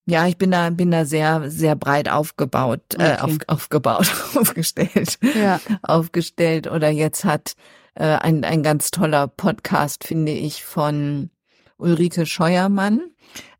Ja, 0.04 0.26
ich 0.26 0.36
bin 0.36 0.50
da, 0.50 0.70
bin 0.70 0.90
da 0.90 1.04
sehr, 1.04 1.48
sehr 1.50 1.76
breit 1.76 2.08
aufgebaut, 2.08 2.80
äh, 2.94 2.96
okay. 2.96 3.12
äh, 3.12 3.18
auf, 3.18 3.38
aufgebaut, 3.46 4.12
aufgestellt, 4.34 5.18
ja. 5.34 5.60
aufgestellt. 5.82 6.66
Oder 6.66 6.90
jetzt 6.90 7.24
hat 7.24 7.54
äh, 7.94 8.04
ein, 8.04 8.44
ein 8.44 8.62
ganz 8.62 8.90
toller 8.90 9.28
Podcast, 9.28 10.04
finde 10.04 10.32
ich, 10.32 10.64
von 10.64 11.30
Ulrike 11.76 12.26
Scheuermann. 12.26 13.00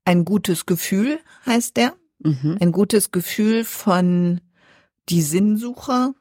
Ein 0.04 0.24
gutes 0.24 0.66
Gefühl 0.66 1.20
heißt 1.46 1.76
der. 1.76 1.94
Mhm. 2.18 2.58
Ein 2.60 2.72
gutes 2.72 3.12
Gefühl 3.12 3.64
von 3.64 4.40
die 5.08 5.22
Sinnsucher 5.22 6.14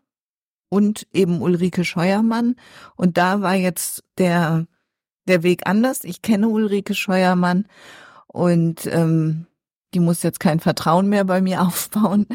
und 0.69 1.07
eben 1.13 1.41
Ulrike 1.41 1.83
Scheuermann. 1.83 2.55
Und 2.95 3.17
da 3.17 3.41
war 3.41 3.55
jetzt 3.55 4.03
der, 4.17 4.67
der 5.27 5.43
Weg 5.43 5.67
anders. 5.67 6.03
Ich 6.03 6.21
kenne 6.21 6.47
Ulrike 6.47 6.93
Scheuermann 6.93 7.67
und 8.27 8.85
ähm, 8.87 9.47
die 9.93 9.99
muss 9.99 10.23
jetzt 10.23 10.39
kein 10.39 10.59
Vertrauen 10.59 11.07
mehr 11.07 11.25
bei 11.25 11.41
mir 11.41 11.61
aufbauen. 11.67 12.27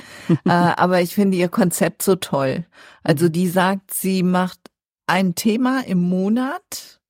äh, 0.44 0.50
aber 0.50 1.00
ich 1.00 1.14
finde 1.14 1.36
ihr 1.36 1.48
Konzept 1.48 2.02
so 2.02 2.16
toll. 2.16 2.64
Also 3.02 3.28
die 3.28 3.48
sagt, 3.48 3.92
sie 3.92 4.22
macht 4.22 4.60
ein 5.06 5.34
Thema 5.34 5.84
im 5.86 6.00
Monat 6.00 7.00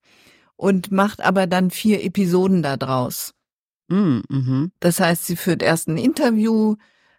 und 0.56 0.90
macht 0.92 1.20
aber 1.20 1.46
dann 1.46 1.70
vier 1.70 2.04
Episoden 2.04 2.62
daraus. 2.62 3.35
Mm, 3.88 4.20
mhm. 4.28 4.72
Das 4.80 5.00
heißt, 5.00 5.26
sie 5.26 5.37
führt 5.37 5.62
erst 5.62 5.88
ein 5.88 5.98
Interview 5.98 6.76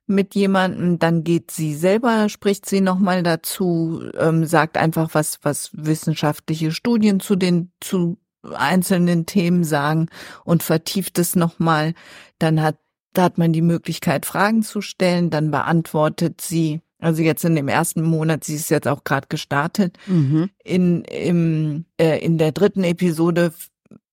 mit 0.08 0.36
jemandem, 0.36 1.00
dann 1.00 1.24
geht 1.24 1.52
sie 1.52 1.76
selber, 1.76 2.30
spricht 2.30 2.66
sie 2.66 2.82
nochmal 2.82 3.24
dazu, 3.24 4.02
ähm, 4.18 4.46
sagt 4.46 4.78
einfach, 4.78 5.14
was, 5.14 5.40
was 5.42 5.70
wissenschaftliche 5.74 6.72
Studien 6.72 7.20
zu 7.20 7.36
den, 7.36 7.72
zu 7.82 8.18
einzelnen 8.56 9.26
Themen 9.26 9.66
sagen 9.66 10.08
und 10.46 10.64
vertieft 10.64 11.20
es 11.20 11.36
nochmal. 11.36 11.94
Dann 12.40 12.62
hat 12.62 12.78
da 13.18 13.24
hat 13.24 13.38
man 13.38 13.54
die 13.54 13.62
Möglichkeit, 13.62 14.26
Fragen 14.26 14.64
zu 14.64 14.82
stellen, 14.82 15.30
dann 15.30 15.52
beantwortet 15.52 16.42
sie, 16.42 16.82
also 17.00 17.22
jetzt 17.22 17.44
in 17.46 17.56
dem 17.56 17.68
ersten 17.68 18.04
Monat, 18.04 18.44
sie 18.44 18.56
ist 18.56 18.70
jetzt 18.70 18.88
auch 18.88 19.04
gerade 19.04 19.28
gestartet, 19.28 19.98
mhm. 20.06 20.50
in, 20.64 21.04
im, 21.06 21.86
äh, 22.00 22.24
in 22.24 22.38
der 22.38 22.52
dritten 22.52 22.84
Episode 22.84 23.54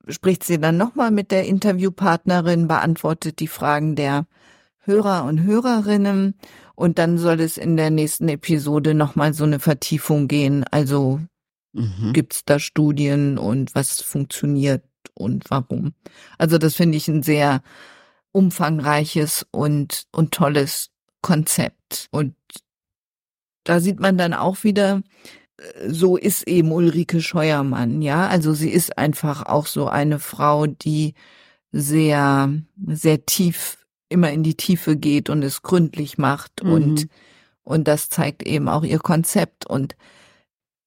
spricht 0.08 0.44
sie 0.44 0.58
dann 0.58 0.76
nochmal 0.76 1.10
mit 1.10 1.30
der 1.30 1.46
Interviewpartnerin, 1.46 2.68
beantwortet 2.68 3.40
die 3.40 3.48
Fragen 3.48 3.94
der 3.94 4.26
Hörer 4.80 5.24
und 5.24 5.42
Hörerinnen 5.42 6.34
und 6.74 6.98
dann 6.98 7.18
soll 7.18 7.40
es 7.40 7.56
in 7.56 7.76
der 7.76 7.90
nächsten 7.90 8.28
Episode 8.28 8.94
nochmal 8.94 9.32
so 9.32 9.44
eine 9.44 9.60
Vertiefung 9.60 10.28
gehen. 10.28 10.64
Also 10.70 11.20
mhm. 11.72 12.12
gibt 12.12 12.34
es 12.34 12.44
da 12.44 12.58
Studien 12.58 13.38
und 13.38 13.74
was 13.74 14.02
funktioniert 14.02 14.84
und 15.14 15.50
warum. 15.50 15.94
Also 16.38 16.58
das 16.58 16.74
finde 16.74 16.98
ich 16.98 17.08
ein 17.08 17.22
sehr 17.22 17.62
umfangreiches 18.34 19.46
und, 19.52 20.06
und 20.10 20.32
tolles 20.32 20.90
Konzept. 21.22 22.08
Und 22.10 22.34
da 23.62 23.80
sieht 23.80 24.00
man 24.00 24.18
dann 24.18 24.34
auch 24.34 24.64
wieder, 24.64 25.02
äh, 25.56 25.88
so 25.88 26.16
ist 26.16 26.46
eben 26.48 26.72
Ulrike 26.72 27.22
Scheuermann, 27.22 28.02
ja. 28.02 28.26
Also 28.26 28.52
sie 28.52 28.70
ist 28.70 28.98
einfach 28.98 29.46
auch 29.46 29.66
so 29.66 29.86
eine 29.86 30.18
Frau, 30.18 30.66
die 30.66 31.14
sehr, 31.70 32.52
sehr 32.86 33.24
tief, 33.24 33.86
immer 34.08 34.32
in 34.32 34.42
die 34.42 34.56
Tiefe 34.56 34.96
geht 34.96 35.30
und 35.30 35.42
es 35.42 35.62
gründlich 35.62 36.18
macht 36.18 36.64
mhm. 36.64 36.72
und, 36.72 37.06
und 37.62 37.88
das 37.88 38.08
zeigt 38.08 38.42
eben 38.42 38.68
auch 38.68 38.82
ihr 38.82 38.98
Konzept 38.98 39.64
und 39.64 39.96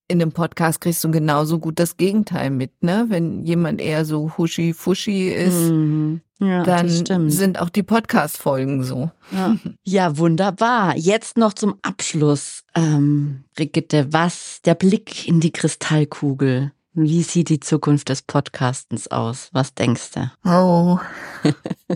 in 0.08 0.20
dem 0.20 0.32
Podcast 0.32 0.82
kriegst 0.82 1.04
du 1.04 1.12
genauso 1.12 1.60
gut 1.60 1.80
das 1.80 1.98
Gegenteil 1.98 2.50
mit, 2.50 2.84
ne? 2.84 3.06
Wenn 3.10 3.44
jemand 3.46 3.82
eher 3.82 4.06
so 4.06 4.32
huschi-fuschi 4.38 5.30
ist, 5.30 5.70
mhm. 5.70 6.22
ja, 6.40 6.64
dann 6.64 7.30
sind 7.30 7.60
auch 7.60 7.70
die 7.70 7.84
Podcast-Folgen 7.84 8.84
so. 8.84 9.12
Ja. 9.32 9.58
ja. 9.84 10.18
wunderbar. 10.18 10.96
Jetzt 10.96 11.38
noch 11.38 11.54
zum 11.54 11.76
Abschluss, 11.82 12.64
ähm, 12.76 13.44
Brigitte, 13.56 14.14
was 14.14 14.62
der 14.64 14.76
Blick 14.76 15.28
in 15.28 15.40
die 15.40 15.52
Kristallkugel. 15.52 16.72
Wie 16.94 17.22
sieht 17.22 17.50
die 17.50 17.60
Zukunft 17.60 18.10
des 18.10 18.24
Podcastens 18.24 19.08
aus? 19.10 19.50
Was 19.52 19.76
denkst 19.76 20.12
du? 20.16 20.32
Oh, 20.46 20.98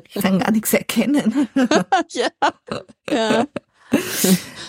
ich 0.08 0.22
kann 0.22 0.38
gar 0.38 0.52
nichts 0.52 0.74
erkennen. 0.74 1.48
ja. 2.10 2.28
ja. 3.10 3.46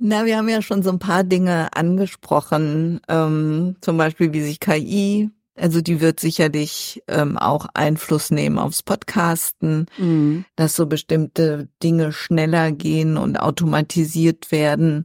Na, 0.00 0.24
wir 0.24 0.36
haben 0.36 0.48
ja 0.48 0.62
schon 0.62 0.82
so 0.82 0.90
ein 0.90 1.00
paar 1.00 1.24
Dinge 1.24 1.68
angesprochen, 1.74 3.00
ähm, 3.08 3.76
zum 3.80 3.96
Beispiel 3.96 4.32
wie 4.32 4.42
sich 4.42 4.60
KI, 4.60 5.30
also 5.56 5.80
die 5.80 6.00
wird 6.00 6.20
sicherlich 6.20 7.02
ähm, 7.08 7.36
auch 7.36 7.66
Einfluss 7.74 8.30
nehmen 8.30 8.58
aufs 8.58 8.84
Podcasten, 8.84 9.86
mhm. 9.98 10.44
dass 10.56 10.76
so 10.76 10.86
bestimmte 10.86 11.68
Dinge 11.82 12.12
schneller 12.12 12.70
gehen 12.70 13.16
und 13.16 13.40
automatisiert 13.40 14.52
werden, 14.52 15.04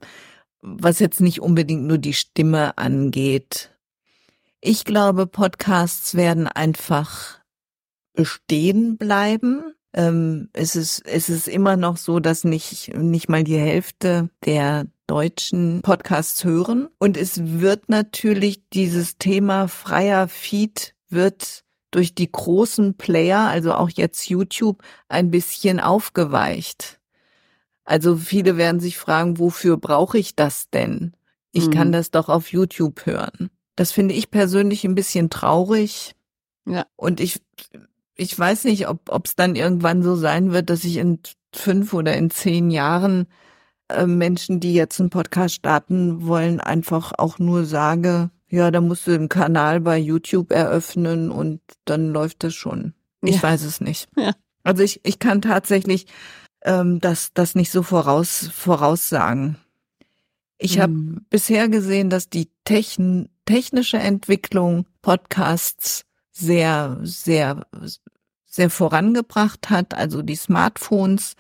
was 0.62 1.00
jetzt 1.00 1.22
nicht 1.22 1.42
unbedingt 1.42 1.84
nur 1.84 1.98
die 1.98 2.14
Stimme 2.14 2.78
angeht. 2.78 3.72
Ich 4.62 4.86
glaube, 4.86 5.28
Podcasts 5.28 6.16
werden 6.16 6.48
einfach 6.48 7.40
bestehen 8.14 8.98
bleiben 8.98 9.74
ähm, 9.94 10.50
es 10.54 10.76
ist, 10.76 11.06
es 11.06 11.30
ist 11.30 11.48
immer 11.48 11.78
noch 11.78 11.98
so, 11.98 12.20
dass 12.20 12.44
nicht, 12.44 12.96
nicht 12.96 13.30
mal 13.30 13.44
die 13.44 13.58
Hälfte 13.58 14.30
der 14.46 14.88
deutschen 15.08 15.82
Podcasts 15.84 16.44
hören. 16.44 16.88
Und 16.98 17.18
es 17.18 17.60
wird 17.62 17.90
natürlich 17.90 18.68
dieses 18.70 19.18
Thema 19.18 19.68
freier 19.68 20.28
Feed 20.28 20.96
wird 21.10 21.64
durch 21.92 22.16
die 22.16 22.32
großen 22.32 22.96
Player, 22.98 23.42
also 23.42 23.74
auch 23.74 23.90
jetzt 23.90 24.28
YouTube, 24.28 24.82
ein 25.10 25.30
bisschen 25.30 25.80
aufgeweicht. 25.80 27.00
Also 27.86 28.16
viele 28.16 28.58
werden 28.58 28.80
sich 28.80 28.98
fragen, 28.98 29.38
wofür 29.38 29.78
brauche 29.78 30.18
ich 30.18 30.36
das 30.36 30.70
denn? 30.72 31.14
Ich 31.52 31.68
mhm. 31.68 31.72
kann 31.72 31.92
das 31.92 32.10
doch 32.10 32.30
auf 32.30 32.52
YouTube 32.52 33.06
hören. 33.06 33.52
Das 33.76 33.92
finde 33.92 34.16
ich 34.16 34.32
persönlich 34.32 34.86
ein 34.86 34.96
bisschen 34.96 35.30
traurig. 35.30 36.16
Ja. 36.66 36.86
Und 36.96 37.20
ich 37.20 37.42
ich 38.15 38.38
weiß 38.38 38.65
nicht, 38.65 38.88
ob 38.88 39.26
es 39.26 39.36
dann 39.36 39.56
irgendwann 39.56 40.04
so 40.04 40.15
sein 40.15 40.52
wird, 40.52 40.69
dass 40.69 40.84
ich 40.84 40.97
in 40.97 41.19
fünf 41.54 41.93
oder 41.93 42.15
in 42.15 42.30
zehn 42.30 42.71
Jahren 42.71 43.28
äh, 43.89 44.06
Menschen, 44.06 44.60
die 44.60 44.73
jetzt 44.73 44.99
einen 44.99 45.10
Podcast 45.10 45.56
starten 45.56 46.26
wollen, 46.26 46.60
einfach 46.60 47.13
auch 47.17 47.39
nur 47.39 47.65
sage, 47.65 48.30
ja, 48.49 48.69
da 48.69 48.82
musst 48.82 49.08
du 49.08 49.15
einen 49.15 49.30
Kanal 49.30 49.80
bei 49.80 49.97
YouTube 49.97 50.52
eröffnen 50.52 51.32
und 51.32 51.62
dann 51.86 52.12
läuft 52.12 52.43
das 52.43 52.54
schon. 52.54 52.93
Ich 53.21 53.38
ja. 53.38 53.43
weiß 53.43 53.63
es 53.63 53.82
nicht. 53.82 54.08
Ja. 54.15 54.34
Also 54.63 54.84
ich, 54.84 55.02
ich 55.04 55.19
kann 55.19 55.41
tatsächlich 55.41 56.06
ähm, 56.63 56.99
das, 56.99 57.34
das 57.34 57.56
nicht 57.56 57.71
so 57.71 57.84
voraus, 57.84 58.49
voraussagen. 58.54 59.58
Ich 60.58 60.78
mhm. 60.78 60.82
habe 60.82 60.93
bisher 61.30 61.67
gesehen, 61.67 62.10
dass 62.10 62.30
die 62.30 62.49
Techn 62.63 63.30
technische 63.45 63.97
Entwicklung 63.97 64.86
Podcasts 65.02 66.06
sehr, 66.34 67.00
sehr, 67.04 67.65
sehr 68.46 68.69
vorangebracht 68.69 69.69
hat. 69.69 69.93
Also 69.93 70.22
die 70.22 70.36
Smartphones, 70.36 71.36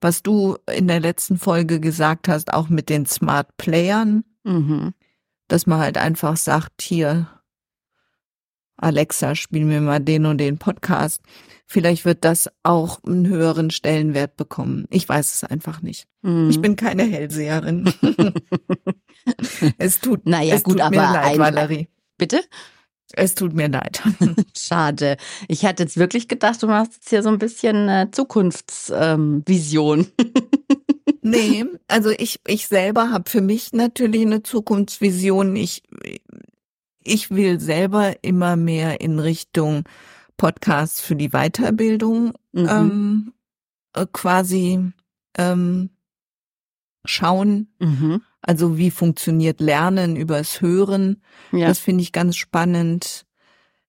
was 0.00 0.22
du 0.22 0.56
in 0.72 0.88
der 0.88 1.00
letzten 1.00 1.36
Folge 1.36 1.80
gesagt 1.80 2.28
hast, 2.28 2.52
auch 2.52 2.68
mit 2.68 2.88
den 2.88 3.06
Smart 3.06 3.56
Playern, 3.56 4.24
mhm. 4.44 4.94
dass 5.48 5.66
man 5.66 5.80
halt 5.80 5.98
einfach 5.98 6.36
sagt, 6.36 6.80
hier, 6.80 7.28
Alexa, 8.78 9.34
spiel 9.34 9.64
mir 9.64 9.80
mal 9.80 10.00
den 10.00 10.26
und 10.26 10.38
den 10.38 10.58
Podcast. 10.58 11.22
Vielleicht 11.66 12.04
wird 12.04 12.24
das 12.24 12.50
auch 12.62 13.02
einen 13.04 13.26
höheren 13.26 13.70
Stellenwert 13.70 14.36
bekommen. 14.36 14.86
Ich 14.90 15.08
weiß 15.08 15.34
es 15.34 15.44
einfach 15.44 15.82
nicht. 15.82 16.06
Mhm. 16.22 16.50
Ich 16.50 16.60
bin 16.60 16.76
keine 16.76 17.04
Hellseherin. 17.04 17.92
es 19.78 20.00
tut, 20.00 20.26
naja, 20.26 20.54
es 20.54 20.62
gut, 20.62 20.78
tut 20.78 20.90
mir 20.90 20.96
leid, 20.96 21.38
Valerie. 21.38 21.88
Bitte? 22.18 22.42
Es 23.12 23.34
tut 23.34 23.54
mir 23.54 23.68
leid. 23.68 24.02
Schade. 24.56 25.16
Ich 25.48 25.64
hatte 25.64 25.84
jetzt 25.84 25.96
wirklich 25.96 26.28
gedacht, 26.28 26.62
du 26.62 26.66
machst 26.66 26.94
jetzt 26.94 27.08
hier 27.08 27.22
so 27.22 27.28
ein 27.28 27.38
bisschen 27.38 27.88
äh, 27.88 28.08
Zukunftsvision. 28.10 30.00
Ähm, 30.00 30.06
nee, 31.22 31.64
also 31.88 32.10
ich, 32.10 32.40
ich 32.46 32.66
selber 32.66 33.10
habe 33.10 33.30
für 33.30 33.40
mich 33.40 33.72
natürlich 33.72 34.22
eine 34.22 34.42
Zukunftsvision. 34.42 35.54
Ich, 35.56 35.82
ich 37.04 37.30
will 37.30 37.60
selber 37.60 38.24
immer 38.24 38.56
mehr 38.56 39.00
in 39.00 39.18
Richtung 39.18 39.84
Podcasts 40.36 41.00
für 41.00 41.16
die 41.16 41.30
Weiterbildung 41.30 42.32
mhm. 42.52 42.68
ähm, 42.68 43.32
äh, 43.94 44.06
quasi 44.12 44.92
ähm, 45.38 45.90
schauen. 47.04 47.68
Mhm. 47.78 48.22
Also 48.46 48.78
wie 48.78 48.92
funktioniert 48.92 49.60
Lernen 49.60 50.14
übers 50.14 50.60
Hören? 50.60 51.20
Ja. 51.50 51.66
Das 51.66 51.80
finde 51.80 52.02
ich 52.02 52.12
ganz 52.12 52.36
spannend. 52.36 53.26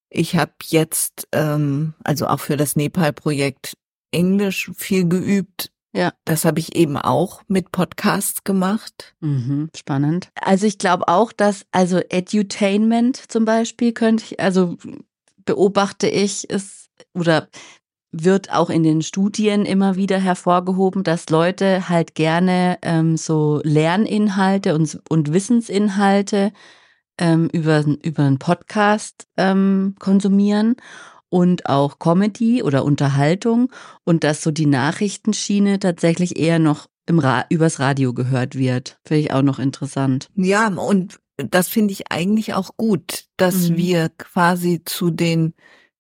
Ich 0.10 0.36
habe 0.36 0.54
jetzt, 0.66 1.28
ähm, 1.32 1.94
also 2.04 2.28
auch 2.28 2.40
für 2.40 2.58
das 2.58 2.76
Nepal-Projekt 2.76 3.78
Englisch 4.12 4.72
viel 4.76 5.08
geübt. 5.08 5.72
Ja. 5.94 6.12
Das 6.26 6.44
habe 6.44 6.60
ich 6.60 6.76
eben 6.76 6.98
auch 6.98 7.44
mit 7.48 7.72
Podcasts 7.72 8.44
gemacht. 8.44 9.16
Mhm, 9.20 9.70
spannend. 9.76 10.30
Also 10.42 10.66
ich 10.66 10.80
glaube 10.80 11.08
auch, 11.08 11.32
dass, 11.32 11.66
also 11.72 12.00
Edutainment 12.10 13.32
zum 13.32 13.46
Beispiel 13.46 13.94
könnte 13.94 14.24
ich, 14.26 14.40
also 14.40 14.78
beobachte 15.46 16.08
ich, 16.08 16.50
ist 16.50 16.90
oder 17.14 17.48
wird 18.12 18.52
auch 18.52 18.70
in 18.70 18.84
den 18.84 19.02
Studien 19.02 19.66
immer 19.66 19.96
wieder 19.96 20.18
hervorgehoben, 20.18 21.04
dass 21.04 21.30
Leute 21.30 21.90
halt 21.90 22.16
gerne 22.16 22.78
ähm, 22.82 23.18
so 23.18 23.62
Lerninhalte 23.64 24.76
und, 24.76 25.00
und 25.10 25.34
Wissensinhalte 25.34 26.52
ähm, 27.20 27.50
über, 27.52 27.84
über 28.04 28.24
einen 28.24 28.40
Podcast 28.40 29.28
ähm, 29.38 29.96
konsumieren 30.00 30.76
und 31.30 31.66
auch 31.68 32.00
Comedy 32.00 32.64
oder 32.64 32.86
Unterhaltung 32.86 33.72
und 34.06 34.24
dass 34.24 34.42
so 34.42 34.52
die 34.52 34.66
Nachrichtenschiene 34.66 35.80
tatsächlich 35.80 36.40
eher 36.40 36.60
noch 36.60 36.88
im 37.06 37.20
Ra 37.20 37.46
übers 37.50 37.80
Radio 37.80 38.14
gehört 38.14 38.56
wird. 38.56 39.00
Finde 39.04 39.22
ich 39.22 39.34
auch 39.34 39.42
noch 39.42 39.60
interessant. 39.60 40.30
Ja, 40.36 40.68
und 40.68 41.20
das 41.38 41.68
finde 41.68 41.94
ich 41.94 42.12
eigentlich 42.12 42.54
auch 42.54 42.72
gut, 42.78 43.26
dass 43.38 43.70
mhm. 43.70 43.78
wir 43.78 44.10
quasi 44.18 44.82
zu 44.86 45.10
den 45.10 45.54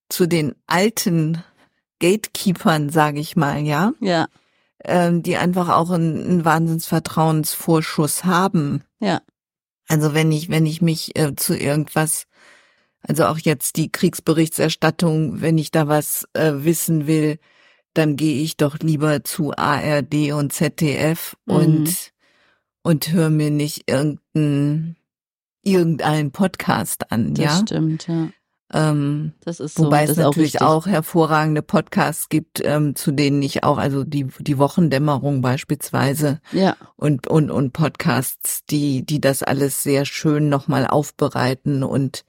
zu 0.10 0.26
den 0.26 0.56
alten 0.68 1.44
Gatekeepern, 2.00 2.90
sage 2.90 3.20
ich 3.20 3.36
mal, 3.36 3.62
ja. 3.62 3.94
Ja. 4.00 4.28
Ähm, 4.84 5.24
die 5.24 5.38
einfach 5.38 5.70
auch 5.70 5.92
einen, 5.92 6.24
einen 6.24 6.46
Wahnsinnsvertrauensvorschuss 6.46 8.26
haben. 8.26 8.84
Ja. 9.00 9.22
Also 9.88 10.14
wenn 10.14 10.32
ich, 10.32 10.50
wenn 10.50 10.66
ich 10.66 10.82
mich 10.82 11.18
äh, 11.18 11.36
zu 11.36 11.58
irgendwas, 11.58 12.26
also 13.02 13.26
auch 13.26 13.40
jetzt 13.40 13.78
die 13.78 13.92
Kriegsberichterstattung, 13.92 15.42
wenn 15.42 15.58
ich 15.58 15.72
da 15.72 15.88
was 15.88 16.28
äh, 16.34 16.54
wissen 16.58 17.08
will, 17.08 17.40
dann 17.94 18.16
gehe 18.16 18.42
ich 18.44 18.58
doch 18.58 18.78
lieber 18.80 19.24
zu 19.24 19.54
ARD 19.56 20.32
und 20.34 20.54
ZDF 20.54 21.36
mhm. 21.46 21.56
und 21.56 22.14
und 22.84 23.12
höre 23.12 23.30
mir 23.30 23.52
nicht 23.52 23.90
irgendeinen 23.90 24.96
irgendeinen 25.64 26.32
Podcast 26.32 27.12
an, 27.12 27.34
das 27.34 27.44
ja. 27.44 27.52
Das 27.52 27.62
stimmt, 27.62 28.08
ja. 28.08 28.30
Ähm, 28.74 29.34
das 29.46 29.60
ist 29.62 29.76
so, 29.76 29.86
wobei 29.86 30.04
es 30.04 30.18
natürlich 30.18 30.62
auch, 30.62 30.86
auch, 30.86 30.88
hervorragende 30.88 31.62
Podcasts 31.62 32.28
gibt, 32.28 32.62
ähm, 32.64 32.96
zu 32.96 33.12
denen 33.12 33.42
ich 33.42 33.64
auch, 33.64 33.78
also 33.78 34.04
die 34.04 34.28
die 34.40 34.58
Wochendämmerung 34.58 35.42
beispielsweise 35.42 36.42
ja. 36.52 36.76
und 36.98 37.28
und 37.28 37.50
und 37.50 37.72
Podcasts, 37.72 38.66
die 38.66 39.06
die 39.06 39.22
das 39.22 39.42
alles 39.42 39.84
sehr 39.84 40.04
schön 40.06 40.50
nochmal 40.50 40.86
aufbereiten 40.86 41.84
und 41.84 42.26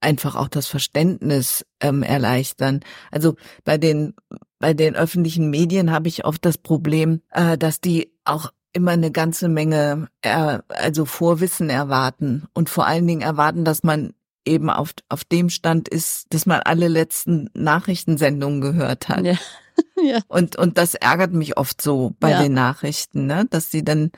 einfach 0.00 0.36
auch 0.36 0.48
das 0.48 0.66
Verständnis 0.66 1.66
ähm, 1.80 2.02
erleichtern. 2.02 2.80
Also 3.10 3.34
bei 3.64 3.76
den 3.76 4.14
bei 4.58 4.72
den 4.72 4.96
öffentlichen 4.96 5.50
Medien 5.50 5.92
habe 5.92 6.08
ich 6.08 6.24
oft 6.24 6.44
das 6.46 6.56
Problem, 6.56 7.20
äh, 7.30 7.58
dass 7.58 7.80
die 7.80 8.10
auch 8.24 8.52
immer 8.72 8.92
eine 8.92 9.10
ganze 9.10 9.48
Menge 9.48 10.08
äh, 10.22 10.58
also 10.68 11.04
Vorwissen 11.04 11.68
erwarten 11.68 12.46
und 12.54 12.70
vor 12.70 12.86
allen 12.86 13.06
Dingen 13.06 13.22
erwarten, 13.22 13.64
dass 13.64 13.82
man 13.82 14.14
eben 14.48 14.70
auf, 14.70 14.94
auf 15.08 15.24
dem 15.24 15.50
Stand 15.50 15.88
ist, 15.88 16.26
dass 16.30 16.46
man 16.46 16.60
alle 16.60 16.88
letzten 16.88 17.50
Nachrichtensendungen 17.54 18.60
gehört 18.60 19.08
hat. 19.08 19.24
Ja. 19.24 19.34
ja. 20.02 20.20
Und, 20.28 20.56
und 20.56 20.78
das 20.78 20.94
ärgert 20.94 21.32
mich 21.32 21.56
oft 21.56 21.80
so 21.80 22.14
bei 22.18 22.30
ja. 22.30 22.42
den 22.42 22.54
Nachrichten, 22.54 23.26
ne? 23.26 23.46
dass 23.48 23.70
sie 23.70 23.84
dann, 23.84 24.10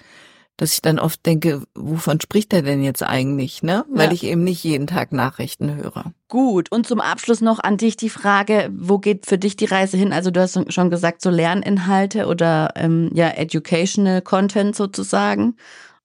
dass 0.56 0.74
ich 0.74 0.82
dann 0.82 0.98
oft 0.98 1.24
denke, 1.26 1.62
wovon 1.74 2.20
spricht 2.20 2.52
er 2.52 2.62
denn 2.62 2.82
jetzt 2.82 3.02
eigentlich, 3.02 3.62
ne? 3.62 3.84
Weil 3.88 4.08
ja. 4.08 4.12
ich 4.12 4.24
eben 4.24 4.44
nicht 4.44 4.62
jeden 4.62 4.86
Tag 4.86 5.12
Nachrichten 5.12 5.74
höre. 5.74 6.12
Gut. 6.28 6.70
Und 6.70 6.86
zum 6.86 7.00
Abschluss 7.00 7.40
noch 7.40 7.58
an 7.58 7.78
dich 7.78 7.96
die 7.96 8.10
Frage, 8.10 8.70
wo 8.74 8.98
geht 8.98 9.26
für 9.26 9.38
dich 9.38 9.56
die 9.56 9.64
Reise 9.64 9.96
hin? 9.96 10.12
Also 10.12 10.30
du 10.30 10.40
hast 10.40 10.72
schon 10.72 10.90
gesagt, 10.90 11.22
so 11.22 11.30
Lerninhalte 11.30 12.26
oder 12.26 12.72
ähm, 12.76 13.10
ja, 13.14 13.28
educational 13.30 14.22
Content 14.22 14.76
sozusagen. 14.76 15.56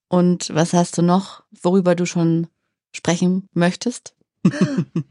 Und 0.08 0.54
was 0.54 0.72
hast 0.72 0.96
du 0.98 1.02
noch, 1.02 1.42
worüber 1.62 1.94
du 1.94 2.06
schon 2.06 2.46
sprechen 2.94 3.48
möchtest? 3.52 4.15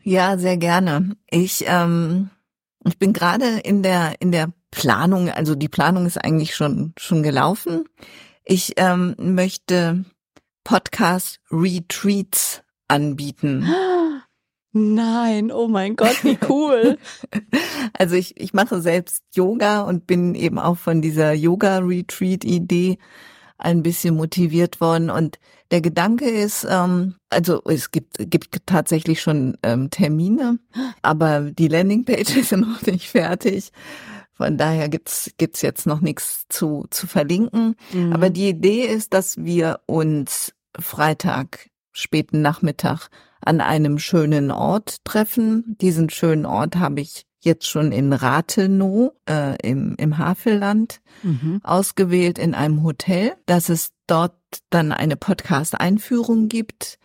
Ja, 0.04 0.38
sehr 0.38 0.58
gerne. 0.58 1.16
Ich, 1.30 1.66
ähm, 1.68 2.30
ich 2.86 2.98
bin 2.98 3.14
gerade 3.14 3.60
in 3.60 3.84
der, 3.84 4.16
in 4.20 4.32
der 4.32 4.52
Planung, 4.72 5.30
also 5.30 5.56
die 5.56 5.70
Planung 5.70 6.06
ist 6.06 6.18
eigentlich 6.18 6.56
schon, 6.56 6.94
schon 6.98 7.24
gelaufen. 7.24 7.86
Ich 8.44 8.74
ähm, 8.78 9.16
möchte 9.18 10.06
Podcast 10.64 11.40
Retreats 11.52 12.62
anbieten. 12.88 13.68
Nein, 14.78 15.52
oh 15.52 15.70
mein 15.70 15.96
Gott, 15.96 16.24
wie 16.24 16.38
cool. 16.50 16.98
also 17.94 18.16
ich, 18.16 18.40
ich 18.40 18.54
mache 18.54 18.82
selbst 18.82 19.24
Yoga 19.34 19.84
und 19.84 20.06
bin 20.06 20.36
eben 20.36 20.60
auch 20.60 20.78
von 20.78 21.02
dieser 21.02 21.32
Yoga-Retreat-Idee 21.32 22.98
ein 23.58 23.84
bisschen 23.84 24.16
motiviert 24.16 24.82
worden. 24.82 25.10
Und 25.10 25.40
der 25.72 25.82
Gedanke 25.82 26.30
ist, 26.30 26.66
ähm, 26.70 27.16
also 27.30 27.62
es 27.66 27.92
gibt, 27.92 28.18
gibt 28.30 28.66
tatsächlich 28.66 29.22
schon 29.22 29.58
ähm, 29.64 29.90
Termine, 29.90 30.60
aber 31.02 31.42
die 31.42 31.68
Landingpage 31.68 32.36
ist 32.38 32.52
noch 32.52 32.82
nicht 32.84 33.10
fertig. 33.10 33.72
Von 34.34 34.58
daher 34.58 34.90
gibt's 34.90 35.32
gibt's 35.38 35.62
jetzt 35.62 35.88
noch 35.88 36.02
nichts 36.02 36.46
zu 36.50 36.86
zu 36.90 37.08
verlinken. 37.08 37.76
Mhm. 37.94 38.14
Aber 38.14 38.30
die 38.30 38.50
Idee 38.50 38.84
ist, 38.84 39.14
dass 39.14 39.38
wir 39.38 39.80
uns 39.86 40.54
Freitag 40.78 41.70
späten 41.94 42.42
Nachmittag 42.42 43.08
an 43.40 43.62
einem 43.62 43.98
schönen 43.98 44.52
Ort 44.52 44.98
treffen. 45.06 45.78
Diesen 45.80 46.10
schönen 46.10 46.46
Ort 46.46 46.76
habe 46.76 47.00
ich 47.00 47.26
jetzt 47.46 47.68
schon 47.68 47.92
in 47.92 48.12
Rathenow 48.12 49.14
äh, 49.30 49.56
im, 49.62 49.96
im 49.98 50.18
Havelland 50.18 51.02
mhm. 51.24 51.62
ausgewählt 51.64 52.38
in 52.38 52.54
einem 52.54 52.84
Hotel, 52.84 53.36
dass 53.46 53.70
es 53.70 53.92
dort 54.08 54.36
dann 54.70 54.92
eine 54.92 55.16
Podcast-Einführung 55.16 56.50
gibt, 56.50 56.98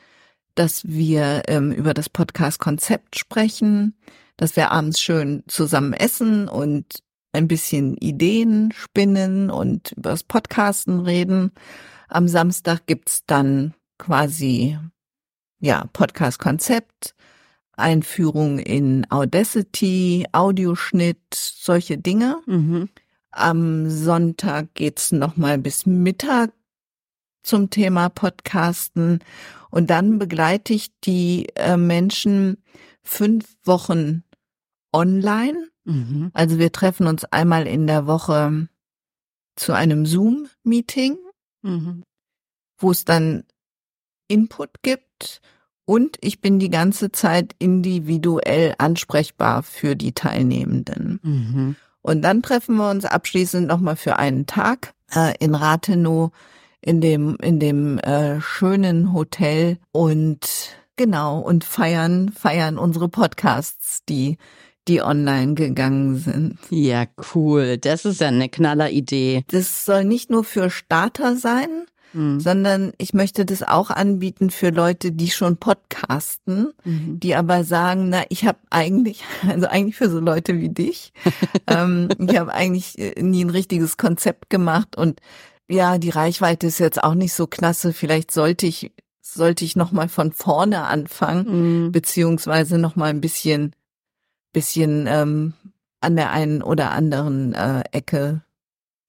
dass 0.55 0.87
wir 0.87 1.42
ähm, 1.48 1.72
über 1.72 1.94
das 1.94 2.09
Podcast-Konzept 2.09 3.16
sprechen, 3.16 3.94
dass 4.37 4.57
wir 4.57 4.72
abends 4.72 5.00
schön 5.00 5.44
zusammen 5.46 5.92
essen 5.92 6.48
und 6.48 7.03
ein 7.33 7.46
bisschen 7.46 7.96
Ideen 7.96 8.72
spinnen 8.72 9.50
und 9.50 9.92
über 9.92 10.11
das 10.11 10.24
Podcasten 10.24 11.00
reden. 11.00 11.53
Am 12.09 12.26
Samstag 12.26 12.87
gibt's 12.87 13.24
dann 13.26 13.74
quasi 13.98 14.79
ja 15.61 15.85
Podcast-Konzept, 15.92 17.14
Einführung 17.76 18.59
in 18.59 19.06
Audacity, 19.11 20.26
Audioschnitt, 20.33 21.35
solche 21.35 21.98
Dinge. 21.98 22.40
Mhm. 22.46 22.88
Am 23.30 23.88
Sonntag 23.88 24.74
geht's 24.74 25.12
noch 25.12 25.37
mal 25.37 25.59
bis 25.59 25.87
Mittag 25.87 26.52
zum 27.42 27.70
Thema 27.70 28.09
Podcasten 28.09 29.20
und 29.70 29.88
dann 29.88 30.18
begleite 30.18 30.74
ich 30.74 30.90
die 31.00 31.48
äh, 31.54 31.76
Menschen 31.76 32.62
fünf 33.02 33.56
Wochen 33.64 34.24
online. 34.92 35.68
Mhm. 35.85 36.30
Also 36.35 36.59
wir 36.59 36.72
treffen 36.72 37.06
uns 37.06 37.24
einmal 37.24 37.66
in 37.66 37.87
der 37.87 38.06
Woche 38.06 38.68
zu 39.56 39.72
einem 39.72 40.06
Zoom-Meeting, 40.06 41.18
mhm. 41.62 42.02
wo 42.78 42.90
es 42.90 43.04
dann 43.04 43.44
Input 44.28 44.83
gibt 44.83 45.40
und 45.90 46.18
ich 46.20 46.40
bin 46.40 46.61
die 46.61 46.70
ganze 46.70 47.11
Zeit 47.11 47.57
individuell 47.59 48.76
ansprechbar 48.79 49.64
für 49.64 49.96
die 49.96 50.12
Teilnehmenden. 50.12 51.18
Mhm. 51.20 51.76
Und 52.00 52.22
dann 52.22 52.42
treffen 52.42 52.76
wir 52.76 52.88
uns 52.88 53.05
abschließend 53.05 53.66
nochmal 53.66 53.96
für 53.96 54.16
einen 54.16 54.46
Tag 54.46 54.94
äh, 55.12 55.35
in 55.40 55.57
Rathenow 55.57 56.31
in 56.81 57.00
dem, 57.00 57.37
in 57.42 57.59
dem 57.59 57.98
äh, 57.98 58.40
schönen 58.40 59.12
Hotel 59.12 59.79
und 59.90 60.76
genau 60.94 61.40
und 61.40 61.64
feiern, 61.64 62.31
feiern 62.31 62.79
unsere 62.79 63.09
Podcasts, 63.09 64.05
die 64.09 64.38
die 64.87 65.03
online 65.03 65.55
gegangen 65.55 66.14
sind. 66.14 66.59
Ja, 66.70 67.07
cool. 67.35 67.79
Das 67.79 68.05
ist 68.05 68.20
ja 68.20 68.29
eine 68.29 68.48
knaller 68.48 68.90
Idee. 68.90 69.42
Das 69.48 69.85
soll 69.85 70.05
nicht 70.05 70.31
nur 70.31 70.44
für 70.44 70.70
Starter 70.70 71.35
sein, 71.35 71.87
mhm. 72.12 72.40
sondern 72.40 72.92
ich 72.99 73.14
möchte 73.14 73.44
das 73.44 73.62
auch 73.62 73.90
anbieten 73.90 74.51
für 74.51 74.70
Leute, 74.70 75.12
die 75.12 75.31
schon 75.31 75.57
podcasten, 75.57 76.73
mhm. 76.85 77.20
die 77.20 77.35
aber 77.35 77.64
sagen, 77.64 78.09
na, 78.09 78.25
ich 78.29 78.46
habe 78.46 78.59
eigentlich, 78.70 79.25
also 79.49 79.66
eigentlich 79.66 79.96
für 79.96 80.11
so 80.11 80.20
Leute 80.20 80.59
wie 80.59 80.68
dich, 80.68 81.12
ähm, 81.66 82.09
ich 82.18 82.38
habe 82.38 82.53
eigentlich 82.53 82.99
äh, 82.99 83.23
nie 83.23 83.44
ein 83.44 83.51
richtiges 83.51 83.96
Konzept 83.96 84.51
gemacht 84.51 84.96
und 84.96 85.20
ja, 85.68 85.99
die 85.99 86.11
Reichweite 86.11 86.66
ist 86.66 86.81
jetzt 86.81 87.03
auch 87.03 87.14
nicht 87.14 87.33
so 87.33 87.46
klasse. 87.46 87.92
Vielleicht 87.92 88.33
sollte 88.33 88.66
ich 88.66 88.90
sollte 89.23 89.64
ich 89.64 89.77
noch 89.77 89.92
mal 89.92 90.09
von 90.09 90.33
vorne 90.33 90.83
anfangen, 90.87 91.85
mhm. 91.85 91.92
beziehungsweise 91.92 92.79
noch 92.79 92.96
mal 92.96 93.11
ein 93.11 93.20
bisschen 93.20 93.77
bisschen 94.53 95.07
ähm, 95.07 95.55
an 96.01 96.16
der 96.16 96.31
einen 96.31 96.62
oder 96.62 96.90
anderen 96.90 97.55
äh, 97.55 97.85
Ecke 97.92 98.42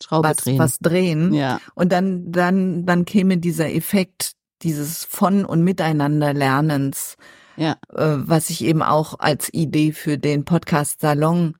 Schraube 0.01 0.29
was, 0.29 0.37
drehen. 0.37 0.59
was 0.59 0.79
drehen. 0.79 1.33
Ja. 1.33 1.59
Und 1.75 1.91
dann, 1.91 2.31
dann, 2.31 2.85
dann 2.85 3.05
käme 3.05 3.37
dieser 3.37 3.73
Effekt 3.73 4.33
dieses 4.61 5.05
von 5.05 5.45
und 5.45 5.63
miteinander 5.63 6.33
Lernens, 6.33 7.15
ja. 7.57 7.77
äh, 7.93 8.17
was 8.17 8.49
ich 8.49 8.63
eben 8.63 8.83
auch 8.83 9.19
als 9.19 9.53
Idee 9.53 9.91
für 9.91 10.17
den 10.17 10.45
Podcast 10.45 11.01
Salon 11.01 11.55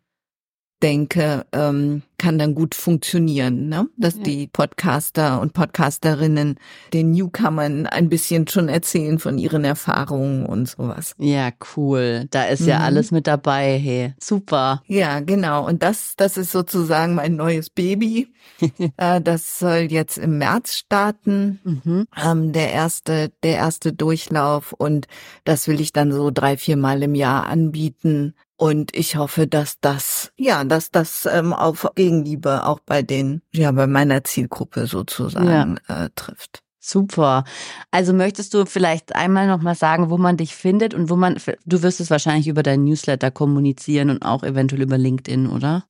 denke, 0.81 1.45
ähm, 1.51 2.03
kann 2.17 2.37
dann 2.37 2.53
gut 2.53 2.75
funktionieren, 2.75 3.67
ne? 3.67 3.87
dass 3.97 4.17
ja. 4.17 4.23
die 4.23 4.47
Podcaster 4.47 5.41
und 5.41 5.53
Podcasterinnen 5.53 6.59
den 6.93 7.11
Newcomern 7.11 7.87
ein 7.87 8.09
bisschen 8.09 8.47
schon 8.47 8.69
erzählen 8.69 9.17
von 9.17 9.39
ihren 9.39 9.63
Erfahrungen 9.63 10.45
und 10.45 10.69
sowas. 10.69 11.15
Ja, 11.17 11.49
cool. 11.75 12.27
Da 12.29 12.43
ist 12.43 12.61
mhm. 12.61 12.67
ja 12.67 12.79
alles 12.81 13.09
mit 13.09 13.25
dabei. 13.25 13.79
Hey, 13.79 14.13
super. 14.19 14.83
Ja, 14.85 15.19
genau. 15.19 15.65
Und 15.65 15.81
das, 15.81 16.13
das 16.15 16.37
ist 16.37 16.51
sozusagen 16.51 17.15
mein 17.15 17.35
neues 17.35 17.71
Baby. 17.71 18.27
äh, 18.97 19.19
das 19.19 19.57
soll 19.57 19.87
jetzt 19.89 20.19
im 20.19 20.37
März 20.37 20.75
starten. 20.75 21.59
Mhm. 21.63 22.07
Ähm, 22.23 22.51
der 22.51 22.71
erste, 22.71 23.31
der 23.41 23.55
erste 23.55 23.93
Durchlauf. 23.93 24.73
Und 24.73 25.07
das 25.43 25.67
will 25.67 25.81
ich 25.81 25.91
dann 25.91 26.11
so 26.11 26.29
drei, 26.29 26.55
vier 26.55 26.77
Mal 26.77 27.01
im 27.01 27.15
Jahr 27.15 27.47
anbieten. 27.47 28.35
Und 28.61 28.95
ich 28.95 29.15
hoffe, 29.15 29.47
dass 29.47 29.79
das, 29.79 30.31
ja, 30.37 30.63
dass 30.63 30.91
das 30.91 31.25
ähm, 31.25 31.51
auf 31.51 31.89
Gegenliebe 31.95 32.67
auch 32.67 32.79
bei 32.79 33.01
den, 33.01 33.41
ja, 33.51 33.71
bei 33.71 33.87
meiner 33.87 34.23
Zielgruppe 34.23 34.85
sozusagen 34.85 35.79
ja. 35.89 36.05
äh, 36.05 36.09
trifft. 36.15 36.61
Super. 36.79 37.43
Also 37.89 38.13
möchtest 38.13 38.53
du 38.53 38.67
vielleicht 38.67 39.15
einmal 39.15 39.47
noch 39.47 39.63
mal 39.63 39.73
sagen, 39.73 40.11
wo 40.11 40.19
man 40.19 40.37
dich 40.37 40.55
findet 40.55 40.93
und 40.93 41.09
wo 41.09 41.15
man, 41.15 41.37
du 41.65 41.81
wirst 41.81 41.99
es 42.01 42.11
wahrscheinlich 42.11 42.47
über 42.47 42.61
deinen 42.61 42.83
Newsletter 42.83 43.31
kommunizieren 43.31 44.11
und 44.11 44.21
auch 44.21 44.43
eventuell 44.43 44.83
über 44.83 44.99
LinkedIn, 44.99 45.47
oder? 45.47 45.85